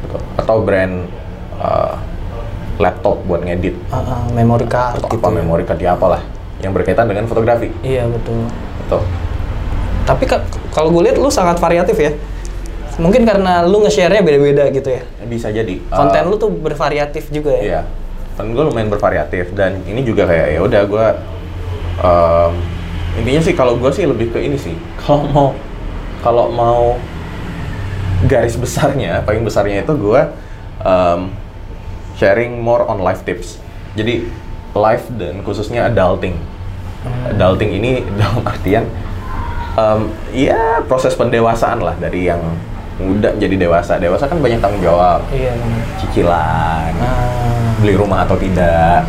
[0.00, 0.16] Gitu.
[0.34, 1.06] Atau brand
[1.56, 1.94] uh,
[2.76, 5.18] laptop buat ngedit, Ah, ah, memory card atau gitu.
[5.18, 5.34] apa ya.
[5.36, 6.22] memori card ya apalah,
[6.58, 7.70] yang berkaitan dengan fotografi.
[7.80, 8.50] Iya betul.
[8.80, 8.98] Gitu.
[10.04, 12.12] Tapi ka- kalau gue lihat lu sangat variatif ya.
[12.94, 15.02] Mungkin karena lu nge-share-nya beda-beda gitu ya.
[15.24, 15.82] Bisa jadi.
[15.84, 17.62] Konten Uh, lu tuh bervariatif juga ya.
[17.62, 17.80] Iya.
[18.34, 21.06] Kan gue lumayan bervariatif dan ini juga kayak ya udah gue
[22.00, 22.52] um,
[23.20, 24.74] intinya sih kalau gue sih lebih ke ini sih.
[25.04, 25.48] Kalau mau
[26.24, 26.96] kalau mau
[28.24, 30.22] garis besarnya, paling besarnya itu gue
[30.80, 31.28] um,
[32.16, 33.60] sharing more on life tips.
[33.92, 34.24] Jadi
[34.72, 36.40] life dan khususnya adulting.
[37.28, 38.88] Adulting ini dalam artian
[39.76, 40.00] em,
[40.32, 42.40] ya proses pendewasaan lah dari yang
[42.96, 44.00] muda menjadi dewasa.
[44.00, 45.52] Dewasa kan banyak tanggung jawab, Iya
[46.00, 49.04] cicilan, Ah, beli rumah atau tidak,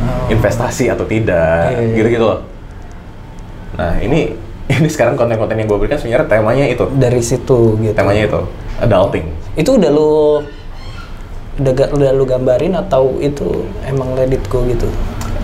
[0.00, 0.32] oh.
[0.32, 1.94] investasi atau tidak, Iya, iya.
[1.96, 2.40] gitu-gitu loh.
[3.76, 4.34] Nah ini
[4.72, 7.94] ini sekarang konten-konten yang gue berikan sebenarnya temanya itu, dari situ gitu.
[7.94, 8.40] temanya itu
[8.80, 9.26] adulting.
[9.58, 10.44] Itu udah lu
[11.60, 14.88] udah, udah lu gambarin atau itu emang let it go gitu?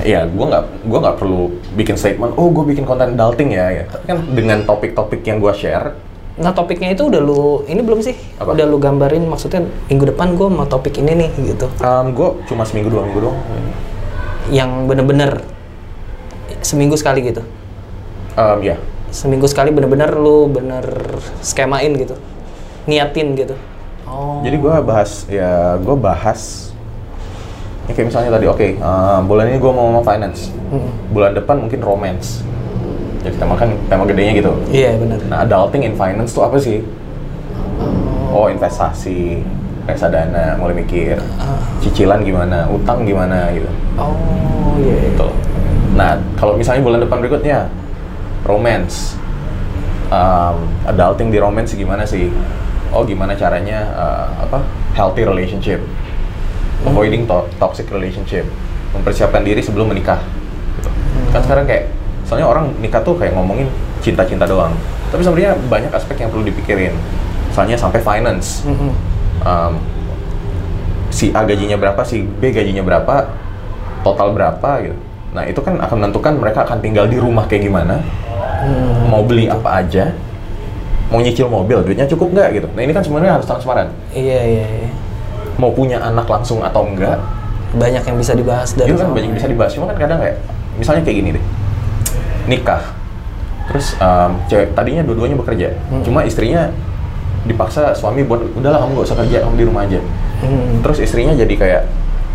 [0.06, 2.36] Iya, gue nggak gua nggak perlu bikin statement.
[2.36, 3.72] Oh, gue bikin konten adulting ya.
[3.72, 3.84] ya.
[3.88, 5.96] Tapi kan dengan topik-topik yang gue share,
[6.36, 8.12] Nah topiknya itu udah lu ini belum sih?
[8.36, 8.52] Apa?
[8.52, 11.66] Udah lu gambarin maksudnya minggu depan gue mau topik ini nih gitu.
[12.12, 13.40] gue cuma seminggu dua minggu doang.
[14.50, 15.30] Yang bener-bener
[16.62, 17.42] seminggu sekali gitu.
[18.36, 18.76] Em, ya,
[19.10, 20.84] Seminggu sekali bener-bener lu bener
[21.40, 22.18] skemain gitu.
[22.86, 23.54] Niatin gitu.
[24.06, 24.38] Oh.
[24.46, 26.70] jadi gue bahas ya gue bahas.
[27.90, 30.50] Ya kayak misalnya tadi, oke, em, bulan ini gue mau ngomong finance.
[30.70, 30.90] Mm.
[31.10, 32.42] Bulan depan mungkin romance.
[33.26, 34.54] Jadi tema kan tema gedenya gitu.
[34.70, 35.18] Iya bener.
[35.26, 36.82] Nah, adulting in finance tuh apa sih?
[38.30, 39.42] Oh, investasi,
[39.86, 41.16] reksadana, mulai mikir.
[41.38, 41.62] Ah.
[41.80, 43.70] Cicilan gimana, utang gimana gitu.
[43.96, 45.14] Oh iya.
[45.14, 45.30] gitu.
[45.96, 47.70] Nah, kalau misalnya bulan depan berikutnya
[48.44, 49.16] romance,
[50.12, 52.28] um, adulting di romance gimana sih?
[52.92, 54.62] Oh, gimana caranya uh, apa
[54.94, 55.82] healthy relationship,
[56.86, 58.46] avoiding to- toxic relationship,
[58.92, 60.20] mempersiapkan diri sebelum menikah.
[60.78, 60.90] Gitu.
[61.34, 61.90] Kan sekarang kayak,
[62.28, 63.66] soalnya orang nikah tuh kayak ngomongin
[64.04, 64.72] cinta-cinta doang,
[65.10, 66.94] tapi sebenarnya banyak aspek yang perlu dipikirin.
[67.50, 68.92] Misalnya sampai finance, Mm-mm.
[69.42, 69.74] Um,
[71.10, 73.28] si A gajinya berapa, si B gajinya berapa,
[74.04, 74.98] total berapa gitu.
[75.32, 78.00] Nah itu kan akan menentukan mereka akan tinggal di rumah kayak gimana,
[78.56, 79.12] Hmm.
[79.12, 80.10] mau beli apa aja,
[81.12, 82.68] mau nyicil mobil, duitnya cukup nggak gitu.
[82.72, 83.92] Nah ini kan sebenarnya harus transparan.
[84.16, 84.66] Iya iya.
[84.80, 84.90] iya.
[85.60, 87.20] Mau punya anak langsung atau enggak,
[87.76, 89.72] Banyak yang bisa dibahas dari itu kan banyak bisa dibahas.
[89.76, 90.40] Cuma kan kadang kayak,
[90.80, 91.44] misalnya kayak gini deh,
[92.48, 92.80] nikah,
[93.68, 96.00] terus um, cewek tadinya dua-duanya bekerja, Hmm.
[96.00, 96.72] cuma istrinya
[97.46, 100.00] dipaksa suami buat udahlah kamu gak usah kerja, kamu di rumah aja.
[100.42, 100.82] Hmm.
[100.84, 101.82] Terus istrinya jadi kayak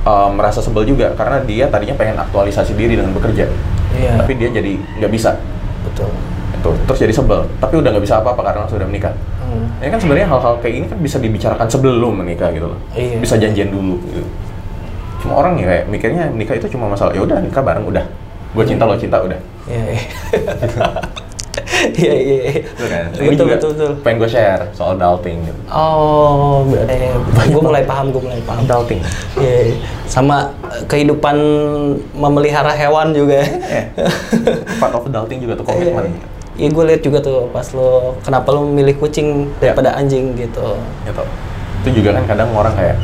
[0.07, 3.45] um, merasa sebel juga karena dia tadinya pengen aktualisasi diri dengan bekerja,
[3.93, 4.18] Iya.
[4.18, 5.38] tapi dia jadi nggak bisa.
[5.86, 6.09] Betul.
[6.57, 9.14] Itu terus jadi sebel, tapi udah nggak bisa apa-apa karena sudah menikah.
[9.43, 9.68] Hmm.
[9.84, 12.80] Ini kan sebenarnya hal-hal kayak ini kan bisa dibicarakan sebelum menikah gitu loh.
[12.95, 13.18] Iya.
[13.20, 13.99] Bisa janjian dulu.
[14.09, 14.24] Gitu.
[15.22, 18.05] Cuma orang ya kayak mikirnya nikah itu cuma masalah ya udah nikah bareng udah.
[18.51, 19.38] Gue cinta lo cinta udah.
[19.70, 20.01] Iya iya.
[21.82, 22.38] Iya iya.
[22.46, 22.62] iya.
[22.62, 23.04] Itu kan.
[23.14, 23.92] Betul betul betul.
[24.06, 25.60] Pengen gue share soal adulting gitu.
[25.68, 28.62] Oh, berarti gue mulai paham, gue mulai paham.
[28.66, 29.00] Adulting.
[29.42, 29.76] Iya, iya.
[30.06, 31.36] sama eh, kehidupan
[32.14, 33.42] memelihara hewan juga.
[33.42, 33.86] Eh,
[34.78, 36.14] part of adulting juga tuh komitmen.
[36.60, 39.72] Iya, gue lihat juga tuh pas lo kenapa lo memilih kucing Iya.
[39.74, 40.78] daripada anjing gitu.
[41.08, 41.24] gitu.
[41.82, 42.98] Itu juga kan kadang orang kayak,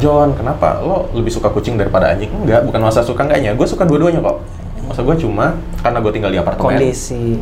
[0.00, 2.32] John, kenapa lo lebih suka kucing daripada anjing?
[2.32, 3.52] Enggak, bukan masa suka enggaknya.
[3.52, 4.40] Gue suka dua-duanya kok.
[4.88, 5.52] Masa gue cuma
[5.84, 6.78] karena gue tinggal di apartemen.
[6.80, 7.36] Kondisi.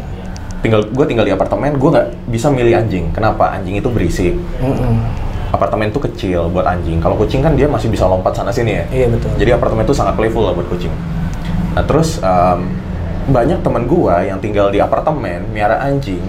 [0.60, 3.08] Tinggal gue tinggal di apartemen, gue nggak bisa milih anjing.
[3.16, 3.48] Kenapa?
[3.56, 4.36] Anjing itu berisik.
[4.60, 4.94] Mm-mm.
[5.50, 7.00] Apartemen itu kecil buat anjing.
[7.00, 8.84] Kalau kucing kan dia masih bisa lompat sana sini ya.
[8.92, 9.30] Iya betul.
[9.40, 10.92] Jadi apartemen itu sangat playful lah buat kucing.
[11.74, 12.70] Nah terus em,
[13.30, 16.22] banyak teman gua yang tinggal di apartemen miara anjing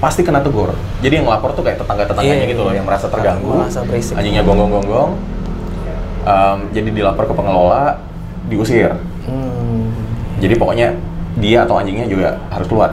[0.00, 0.72] pasti kena tegur.
[1.00, 2.78] Jadi yang lapor tuh kayak tetangga-tetangganya Iya, gitu loh iya.
[2.80, 3.52] yang merasa terganggu.
[3.52, 4.14] Merasa berisik.
[4.16, 5.10] Anjingnya gonggong-gonggong.
[6.24, 8.00] Em, jadi dilapor ke pengelola,
[8.48, 8.96] diusir.
[9.28, 9.92] Hmm,
[10.40, 10.92] Jadi pokoknya
[11.36, 12.92] dia atau anjingnya juga harus keluar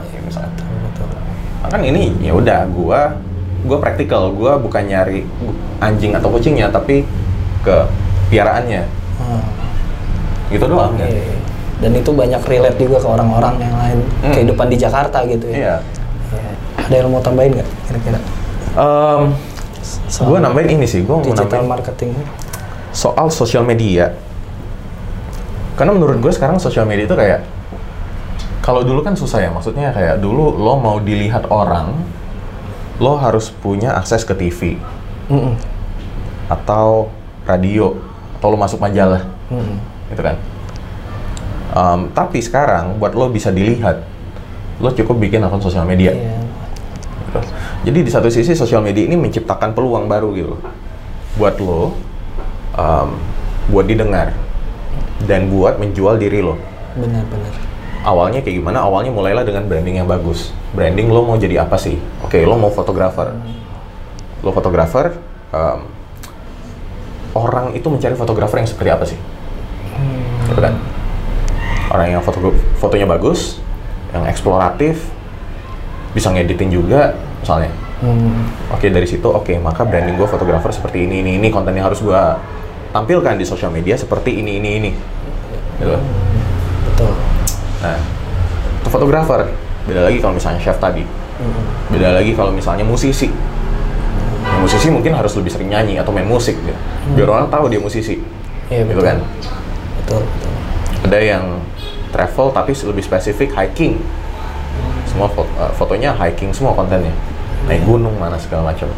[1.71, 3.15] kan ini ya udah gua
[3.63, 5.23] gua praktikal, gua bukan nyari
[5.79, 7.07] anjing atau kucingnya tapi
[7.63, 7.75] ke
[8.27, 8.83] piaraannya.
[9.21, 9.43] Hmm.
[10.51, 11.07] Gitu doang kan.
[11.07, 11.37] Iya, iya.
[11.81, 14.33] Dan itu banyak relate juga ke orang-orang yang lain Hmm.
[14.35, 15.55] kehidupan di Jakarta gitu ya.
[15.55, 15.75] Iya.
[16.35, 16.51] Iya.
[16.91, 18.19] Ada yang mau tambahin nggak kira-kira?
[20.11, 22.11] Soal gue nambahin ini sih, gue mau nambahin marketing.
[22.91, 24.11] soal sosial media.
[25.79, 27.39] Karena menurut gue sekarang sosial media itu kayak
[28.61, 31.97] kalau dulu kan susah ya, maksudnya kayak dulu lo mau dilihat orang,
[33.01, 34.77] lo harus punya akses ke TV
[35.33, 35.57] Mm-mm.
[36.45, 37.09] atau
[37.49, 37.97] radio
[38.37, 39.77] atau lo masuk majalah, Mm-mm.
[40.13, 40.37] gitu kan.
[41.73, 44.05] Em, tapi sekarang buat lo bisa dilihat,
[44.77, 46.13] lo cukup bikin akun sosial media.
[46.13, 46.37] Iya.
[47.25, 47.39] gitu.
[47.89, 50.55] Jadi di satu sisi sosial media ini menciptakan peluang baru gitu
[51.41, 51.97] buat lo,
[52.77, 53.09] um,
[53.73, 54.37] buat didengar
[55.25, 56.61] dan buat menjual diri lo.
[56.93, 57.70] Benar-benar.
[58.01, 58.81] Awalnya kayak gimana?
[58.81, 60.49] Awalnya mulailah dengan branding yang bagus.
[60.73, 62.01] Branding lo mau jadi apa sih?
[62.25, 63.29] Oke, lo mau fotografer.
[64.41, 65.13] Lo fotografer.
[65.51, 65.79] um,
[67.31, 69.19] orang itu mencari fotografer yang seperti apa sih?
[70.49, 70.75] Gitu kan?
[71.91, 73.59] Orang yang foto fotonya bagus,
[74.11, 74.99] yang eksploratif,
[76.15, 77.71] bisa ngeditin juga, misalnya.
[78.01, 78.49] Hmm.
[78.73, 82.01] Oke dari situ, oke maka branding gue fotografer seperti ini, ini, ini konten yang harus
[82.01, 82.21] gue
[82.91, 84.91] tampilkan di sosial media seperti ini, ini, ini.
[85.79, 85.95] Gitu.
[85.95, 86.30] Betul.
[88.91, 89.47] Nah, fotografer.
[89.87, 91.07] Beda lagi kalau misalnya chef tadi.
[91.41, 91.63] Hmm.
[91.89, 93.31] beda lagi kalau misalnya musisi.
[94.59, 96.75] Musisi mungkin harus lebih sering nyanyi atau main musik gitu.
[97.15, 98.19] Biar orang tahu dia musisi.
[98.67, 99.07] Iya, gitu betul.
[99.07, 99.17] kan?
[100.03, 100.51] Betul, betul.
[101.07, 101.43] ada yang
[102.11, 103.95] travel tapi lebih spesifik hiking.
[105.07, 107.15] Semua fo- eh, fotonya hiking semua kontennya.
[107.71, 108.91] Naik gunung mana segala macam.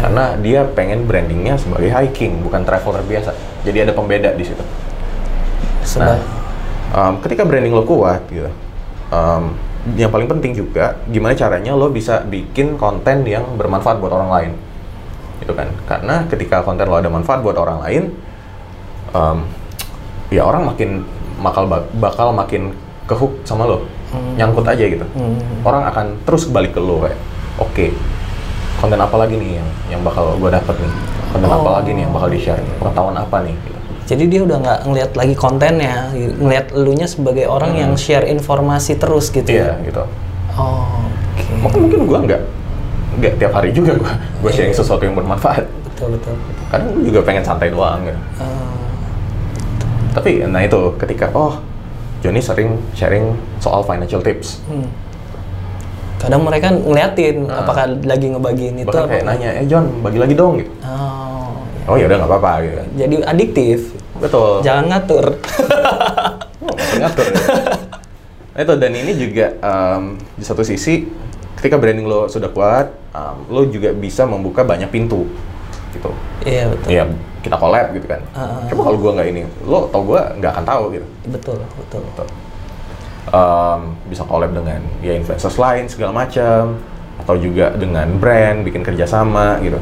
[0.00, 3.36] Karena dia pengen brandingnya sebagai hiking bukan traveler biasa.
[3.62, 4.64] Jadi ada pembeda di situ.
[5.84, 6.18] Sudah.
[6.96, 8.50] um, ketika branding lo kuat gitu
[9.12, 9.52] um,
[9.94, 14.52] yang paling penting juga gimana caranya lo bisa bikin konten yang bermanfaat buat orang lain.
[15.42, 15.68] Gitu kan?
[15.84, 18.02] Karena ketika konten lo ada manfaat buat orang lain
[19.12, 19.44] um,
[20.32, 21.04] ya orang makin
[21.42, 21.66] bakal
[21.98, 22.72] bakal makin
[23.04, 23.84] kehook sama lo.
[24.12, 25.06] Nyangkut aja gitu.
[25.16, 25.40] Hmm.
[25.64, 27.16] orang akan terus balik ke lo kayak
[27.56, 27.86] oke
[28.76, 30.92] konten apa lagi nih yang yang bakal gue dapet nih?
[31.32, 31.74] Konten apa Oh.
[31.80, 33.54] lagi nih yang bakal di share pengetahuan apa nih?
[33.56, 33.78] Gitu.
[34.02, 39.28] Jadi dia udah nggak ngelihat lagi kontennya, ngelihat elunya sebagai orang yang share informasi terus
[39.28, 39.46] gitu.
[39.46, 39.56] Hmm.
[39.56, 39.86] iya ya?
[39.86, 40.02] gitu
[40.52, 40.84] Oh,
[41.32, 41.52] oke.
[41.62, 42.42] Maka mungkin gue nggak
[43.14, 44.56] nggak tiap hari juga gue gue Iya.
[44.58, 45.64] sharing sesuatu yang bermanfaat.
[45.86, 46.34] Betul betul.
[46.68, 48.20] Kadang gue juga pengen santai doang gitu.
[48.36, 48.76] Ah,
[50.12, 51.56] Tapi nah itu ketika oh
[52.20, 54.60] Joni sering sharing soal financial tips.
[54.66, 54.84] hmm.
[56.18, 57.64] Kadang mereka ngeliatin Ah.
[57.64, 58.86] apakah lagi ngebagiin itu.
[58.86, 60.70] Bahkan kayak nanya, eh John bagi lagi dong gitu.
[60.82, 61.31] Oh,
[61.90, 62.82] Oh ya udah nggak apa-apa gitu.
[62.94, 63.78] jadi adiktif.
[64.22, 64.62] Betul.
[64.62, 65.26] Jangan ngatur.
[66.62, 67.46] Oh, ngatur ya.
[68.52, 71.08] Nah, itu dan ini juga em, di satu sisi
[71.58, 75.26] ketika branding lo sudah kuat, em, lo juga bisa membuka banyak pintu
[75.96, 76.10] gitu.
[76.46, 76.88] Iya betul.
[76.92, 77.04] Ya
[77.42, 78.20] kita collab gitu kan.
[78.36, 78.62] Ah.
[78.70, 81.06] Coba kalau gua nggak ini, lo tau gua nggak akan tahu gitu.
[81.32, 82.02] Betul betul.
[82.06, 82.24] Gitu.
[83.32, 86.78] Em, bisa collab dengan ya influencers lain segala macam
[87.22, 89.80] atau juga dengan brand bikin kerjasama gitu.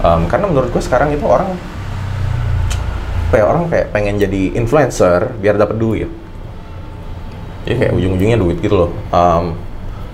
[0.00, 1.52] Em, karena menurut gue sekarang itu orang
[3.30, 6.08] ya, orang kayak pengen jadi influencer biar dapat duit.
[7.68, 8.90] Jadi kayak ujung-ujungnya duit gitu loh.
[9.12, 9.44] Em,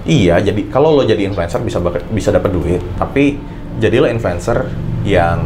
[0.04, 1.78] iya, jadi kalau lo jadi influencer bisa
[2.10, 3.38] bisa dapat duit, tapi
[3.78, 4.66] jadilah influencer
[5.06, 5.38] yang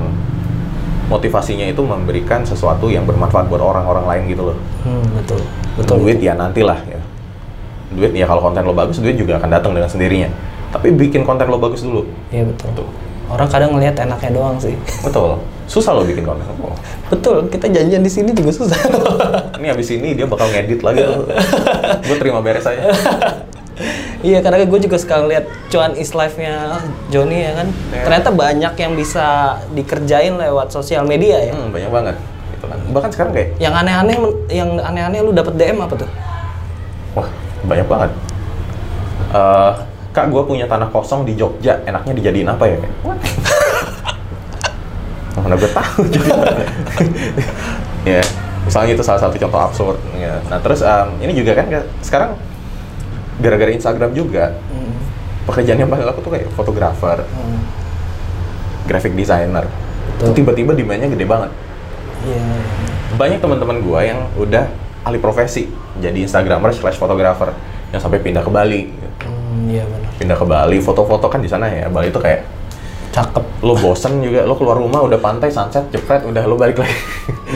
[1.11, 5.43] motivasinya itu memberikan sesuatu yang bermanfaat buat orang-orang lain gitu loh Hmm, betul.
[5.75, 6.07] Betul.
[6.07, 7.03] duit ya nantilah ya
[7.91, 10.31] duit ya kalau konten lo bagus duit juga akan datang dengan sendirinya
[10.71, 12.71] tapi bikin konten lo bagus dulu Iya betul.
[12.79, 12.89] Tuh.
[13.31, 14.75] Orang kadang ngelihat enaknya doang sih.
[15.01, 16.75] betul susah lo bikin konten oh,
[17.15, 18.75] Betul, kita janjian di sini juga susah.
[19.63, 21.07] ini habis ini dia bakal ngedit lagi
[22.03, 22.91] gue terima beres aja
[24.27, 27.69] iya, karena gue juga suka ngeliat cuan is life-nya Joni ya kan.
[27.71, 28.03] Iya.
[28.03, 29.27] Ternyata banyak yang bisa
[29.71, 31.55] dikerjain lewat sosial media ya.
[31.55, 32.17] hmm, banyak banget
[32.51, 34.17] gitu kan bahkan sekarang kayak Yang aneh-aneh,
[34.51, 36.11] yang aneh-aneh lu dapet DM apa tuh?
[37.15, 37.31] wah
[37.63, 38.11] banyak banget
[39.31, 39.73] Eh,
[40.11, 41.81] kak gue punya tanah kosong di Jogja.
[41.85, 42.79] Enaknya dijadiin apa ya
[45.41, 46.35] mana gue tahu juga.
[48.01, 48.25] Ya
[48.65, 49.99] misalnya itu salah satu contoh absurd.
[50.17, 50.41] Ya.
[50.49, 51.69] nah terus em, ini juga kan
[52.01, 52.31] sekarang
[53.39, 54.97] gara-gara Instagram juga Hmm.
[55.45, 57.61] pekerjaan yang paling laku tuh kayak fotografer Hmm.
[58.85, 59.69] graphic designer.
[60.33, 61.51] Tiba-tiba demandnya gede banget.
[62.21, 62.45] Iya.
[63.11, 64.69] banyak teman-teman gua yang udah
[65.03, 67.53] alih profesi jadi instagramer slash fotografer
[67.91, 68.83] yang sampai pindah ke Bali.
[68.93, 70.11] Hmm, iya benar.
[70.17, 71.91] pindah ke Bali foto-foto kan di sana ya.
[71.91, 72.47] Bali itu kayak
[73.11, 73.43] Cakep.
[73.67, 76.95] lo bosen juga lo keluar rumah udah pantai sunset jepret udah lo balik lagi.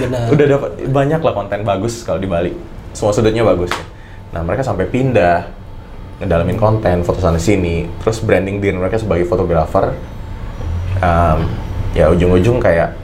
[0.03, 0.27] Benar.
[0.35, 2.51] udah dapat banyak lah konten bagus kalau di Bali.
[2.91, 3.71] Semua sudutnya bagus.
[4.35, 5.47] Nah mereka sampai pindah
[6.19, 7.87] ngedalamin konten foto sana sini.
[8.03, 9.95] Terus branding diri mereka sebagai fotografer
[11.03, 11.39] Em,
[11.93, 12.95] ya ujung-ujung kayak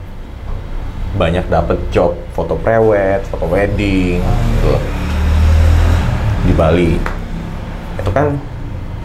[1.19, 4.73] banyak dapet job foto prewed foto wedding gitu
[6.47, 6.93] di Bali.
[7.99, 8.39] Itu kan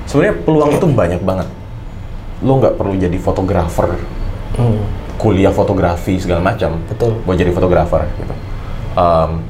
[0.05, 1.47] sebenarnya peluang itu banyak banget
[2.43, 3.95] lo nggak perlu jadi fotografer
[4.55, 4.79] Hmm,
[5.19, 7.11] kuliah fotografi segala macam betul.
[7.27, 8.31] buat jadi fotografer gitu.
[8.95, 9.43] Em,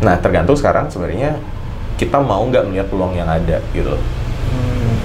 [0.00, 1.36] nah tergantung sekarang sebenarnya
[2.00, 3.92] kita mau nggak melihat peluang yang ada gitu.
[3.92, 4.96] Hmm,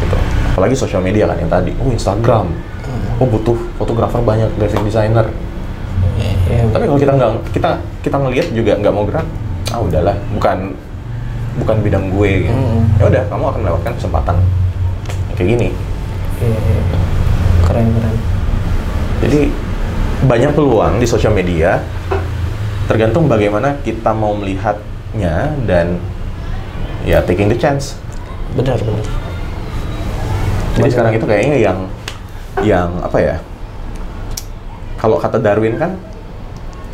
[0.00, 0.16] gitu.
[0.56, 2.48] Apalagi sosial media kan yang tadi, oh Instagram,
[3.20, 5.28] oh butuh fotografer banyak, graphic designer.
[6.48, 7.70] Iya, Tapi kalau kita nggak kita
[8.00, 9.28] kita ngelihat juga nggak mau gerak,
[9.68, 10.72] ah udahlah, bukan
[11.60, 12.54] bukan bidang gue gitu.
[12.54, 12.82] Hmm.
[12.98, 14.36] Ya udah, kamu akan melewatkan kesempatan
[15.34, 15.68] kayak gini.
[16.42, 16.82] iya, iya.
[17.66, 18.16] Keren keren.
[19.24, 19.40] Jadi
[20.24, 21.82] banyak peluang di sosial media,
[22.86, 25.98] tergantung bagaimana kita mau melihatnya dan
[27.04, 27.98] ya taking the chance.
[28.54, 29.06] Benar benar.
[30.74, 31.78] Jadi sekarang itu kayaknya yang
[32.62, 33.36] yang apa ya?
[34.98, 35.94] Kalau kata Darwin kan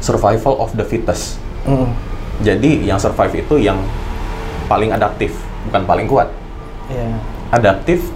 [0.03, 1.39] survival of the fittest.
[1.65, 1.93] Hmm,
[2.41, 3.77] Jadi yang survive itu yang
[4.71, 5.35] paling adaptif,
[5.67, 6.31] bukan paling kuat.
[6.87, 7.11] iya.
[7.51, 8.07] Adaptif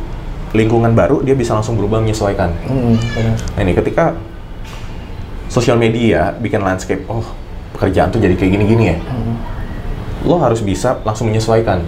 [0.55, 2.55] lingkungan baru dia bisa langsung berubah menyesuaikan.
[2.63, 3.35] Benar.
[3.59, 4.15] Nah ini ketika
[5.51, 7.27] sosial media bikin landscape, oh
[7.75, 8.99] pekerjaan tuh jadi kayak gini-gini ya.
[9.03, 9.35] Hmm,
[10.23, 11.83] lo harus bisa langsung menyesuaikan.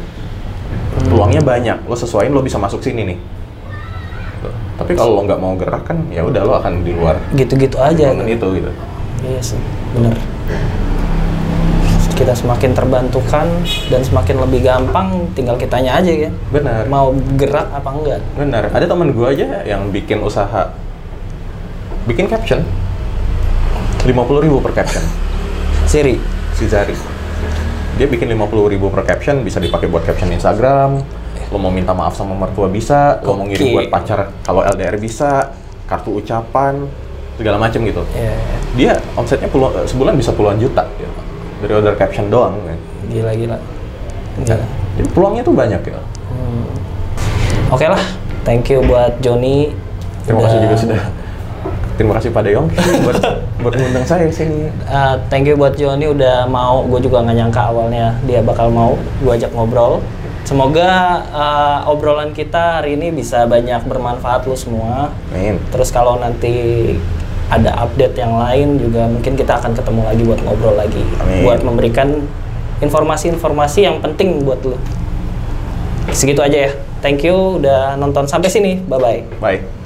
[1.06, 3.18] Peluangnya banyak, lo sesuaiin lo bisa masuk sini nih.
[4.76, 8.10] Tapi kalau lo nggak mau gerak kan, ya udah lo akan di luar Gitu-gitu aja.
[8.12, 8.26] gitu.
[8.26, 8.70] itu gitu.
[9.22, 9.60] Iya sih,
[9.94, 10.18] bener.
[12.16, 13.46] Kita semakin terbantukan
[13.92, 16.30] dan semakin lebih gampang, tinggal kitanya aja ya.
[16.48, 16.88] Benar.
[16.88, 18.20] Mau gerak apa enggak?
[18.40, 18.72] Benar.
[18.72, 20.72] Ada teman gue aja yang bikin usaha,
[22.08, 22.64] bikin caption,
[24.00, 25.04] 50.000 ribu per caption.
[25.84, 26.16] Siri.
[26.56, 26.96] si Zari.
[28.00, 31.04] Dia bikin 50.000 ribu per caption, bisa dipakai buat caption Instagram.
[31.52, 35.52] Lo mau minta maaf sama mertua bisa, lo mau ngirim buat pacar kalau LDR bisa,
[35.84, 36.88] kartu ucapan,
[37.36, 38.02] segala macem gitu.
[38.16, 38.32] Ya,
[38.72, 41.25] Dia omsetnya puluh, sebulan bisa puluhan juta gitu.
[41.66, 42.54] Dari order caption doang.
[42.62, 42.78] kan.
[43.10, 43.58] gila-gila.
[44.46, 44.56] Ya.
[44.94, 45.98] Jadi peluangnya tuh banyak ya.
[46.30, 46.66] Hmm.
[47.74, 47.98] Oke lah,
[48.46, 49.74] thank you buat Joni.
[50.22, 51.02] Terima kasih juga sudah.
[51.96, 52.68] Terima kasih pada Yong
[53.08, 53.16] buat
[53.64, 54.68] buat mengundang saya sini.
[54.86, 58.94] Uh, thank you buat Joni udah mau, gue juga nggak nyangka awalnya dia bakal mau
[59.24, 60.04] gue ajak ngobrol.
[60.46, 65.10] Semoga uh, obrolan kita hari ini bisa banyak bermanfaat lu semua.
[65.34, 65.58] Amin.
[65.74, 66.94] Terus kalau nanti
[67.46, 71.46] ada update yang lain juga mungkin kita akan ketemu lagi buat ngobrol lagi, Amin.
[71.46, 72.26] buat memberikan
[72.82, 74.76] informasi-informasi yang penting buat lu.
[76.10, 76.70] Segitu aja ya.
[77.04, 78.82] Thank you udah nonton sampai sini.
[78.88, 79.20] Bye bye.
[79.38, 79.85] Bye.